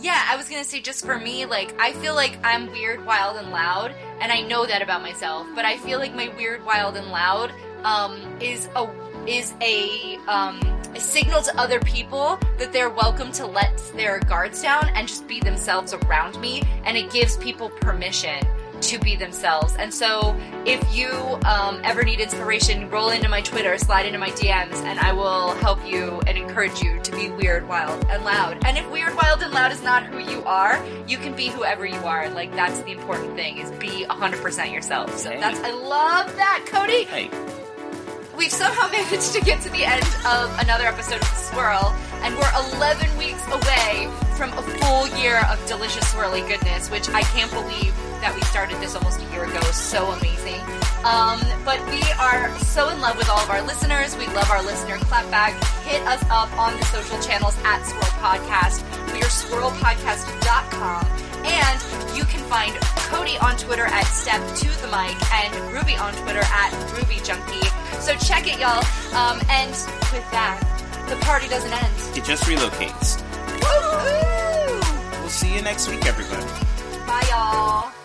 Yeah, 0.00 0.26
I 0.28 0.36
was 0.36 0.48
gonna 0.48 0.64
say 0.64 0.80
just 0.80 1.04
for 1.04 1.18
me, 1.18 1.46
like 1.46 1.74
I 1.80 1.92
feel 1.94 2.14
like 2.14 2.38
I'm 2.44 2.70
weird, 2.70 3.04
wild, 3.06 3.38
and 3.38 3.50
loud, 3.50 3.94
and 4.20 4.30
I 4.30 4.42
know 4.42 4.66
that 4.66 4.82
about 4.82 5.02
myself. 5.02 5.46
But 5.54 5.64
I 5.64 5.78
feel 5.78 5.98
like 5.98 6.14
my 6.14 6.28
weird, 6.36 6.64
wild, 6.64 6.96
and 6.96 7.08
loud 7.08 7.50
um, 7.82 8.20
is 8.40 8.68
a 8.76 8.88
is 9.26 9.54
a 9.62 10.18
um, 10.28 10.60
a 10.94 11.00
signal 11.00 11.42
to 11.42 11.58
other 11.58 11.80
people 11.80 12.38
that 12.58 12.72
they're 12.72 12.90
welcome 12.90 13.32
to 13.32 13.46
let 13.46 13.76
their 13.94 14.20
guards 14.20 14.62
down 14.62 14.88
and 14.94 15.08
just 15.08 15.26
be 15.26 15.40
themselves 15.40 15.94
around 15.94 16.38
me, 16.40 16.62
and 16.84 16.96
it 16.96 17.10
gives 17.10 17.36
people 17.38 17.70
permission 17.70 18.44
to 18.82 18.98
be 18.98 19.16
themselves. 19.16 19.74
And 19.76 19.92
so, 19.92 20.36
if 20.64 20.82
you 20.94 21.08
um, 21.46 21.80
ever 21.84 22.02
need 22.02 22.20
inspiration, 22.20 22.88
roll 22.90 23.10
into 23.10 23.28
my 23.28 23.40
Twitter, 23.40 23.76
slide 23.78 24.06
into 24.06 24.18
my 24.18 24.30
DMs, 24.30 24.74
and 24.84 24.98
I 24.98 25.12
will 25.12 25.54
help 25.56 25.84
you 25.86 26.20
and 26.26 26.36
encourage 26.36 26.82
you 26.82 27.00
to 27.00 27.12
be 27.12 27.30
weird, 27.30 27.68
wild, 27.68 28.04
and 28.10 28.24
loud. 28.24 28.64
And 28.64 28.76
if 28.76 28.88
weird, 28.90 29.14
wild, 29.16 29.42
and 29.42 29.52
loud 29.52 29.72
is 29.72 29.82
not 29.82 30.04
who 30.06 30.18
you 30.18 30.42
are, 30.44 30.84
you 31.06 31.18
can 31.18 31.34
be 31.34 31.48
whoever 31.48 31.86
you 31.86 31.98
are. 32.00 32.28
Like 32.30 32.52
that's 32.52 32.78
the 32.80 32.92
important 32.92 33.34
thing: 33.36 33.58
is 33.58 33.70
be 33.72 34.04
100% 34.08 34.72
yourself. 34.72 35.16
So 35.18 35.30
Hey. 35.30 35.40
that's 35.40 35.60
I 35.60 35.70
love 35.72 36.34
that, 36.36 36.64
Kodi. 36.68 37.04
hey 37.06 37.30
We've 38.36 38.52
somehow 38.52 38.88
managed 38.92 39.32
to 39.32 39.40
get 39.40 39.62
to 39.62 39.70
the 39.70 39.84
end 39.84 40.04
of 40.26 40.58
another 40.60 40.84
episode 40.84 41.22
of 41.22 41.28
Swirl, 41.28 41.94
and 42.22 42.34
we're 42.36 42.52
11 42.76 43.16
weeks 43.16 43.42
away 43.46 44.10
from 44.36 44.52
a 44.52 44.62
full 44.62 45.08
year 45.18 45.40
of 45.50 45.64
delicious 45.66 46.04
swirly 46.12 46.46
goodness, 46.46 46.90
which 46.90 47.08
I 47.08 47.22
can't 47.22 47.50
believe 47.50 47.94
that 48.26 48.34
we 48.34 48.42
started 48.50 48.74
this 48.82 48.96
almost 48.98 49.22
a 49.22 49.26
year 49.30 49.44
ago. 49.46 49.62
is 49.70 49.78
So 49.78 50.10
amazing. 50.18 50.58
Um, 51.06 51.38
but 51.62 51.78
we 51.86 52.02
are 52.18 52.50
so 52.58 52.90
in 52.90 52.98
love 52.98 53.14
with 53.16 53.30
all 53.30 53.38
of 53.38 53.50
our 53.50 53.62
listeners. 53.62 54.18
We 54.18 54.26
love 54.34 54.50
our 54.50 54.66
listener 54.66 54.98
clapback. 55.06 55.54
Hit 55.86 56.02
us 56.10 56.18
up 56.26 56.50
on 56.58 56.74
the 56.74 56.84
social 56.90 57.22
channels 57.22 57.54
at 57.62 57.86
Swirl 57.86 58.10
Podcast. 58.18 58.82
We 59.14 59.22
are 59.22 59.30
swirlpodcast.com. 59.30 61.06
And 61.46 61.78
you 62.18 62.24
can 62.26 62.42
find 62.50 62.74
Kodi 63.06 63.40
on 63.40 63.54
Twitter 63.56 63.86
at 63.86 64.10
Step 64.10 64.42
to 64.42 64.66
the 64.82 64.90
Mic 64.90 65.14
and 65.30 65.54
Ruby 65.70 65.94
on 65.94 66.10
Twitter 66.26 66.42
at 66.42 66.74
Ruby 66.98 67.22
Junkie. 67.22 67.62
So 68.02 68.18
check 68.26 68.50
it, 68.50 68.58
y'all. 68.58 68.82
Um, 69.14 69.38
and 69.54 69.70
with 70.10 70.26
that, 70.34 70.58
the 71.08 71.14
party 71.22 71.46
doesn't 71.46 71.70
end. 71.70 71.94
It 72.18 72.24
just 72.24 72.42
relocates. 72.42 73.22
Woo! 73.62 75.20
We'll 75.20 75.30
see 75.30 75.54
you 75.54 75.62
next 75.62 75.88
week, 75.88 76.04
everybody. 76.06 76.42
Bye, 77.06 77.22
y'all. 77.30 77.95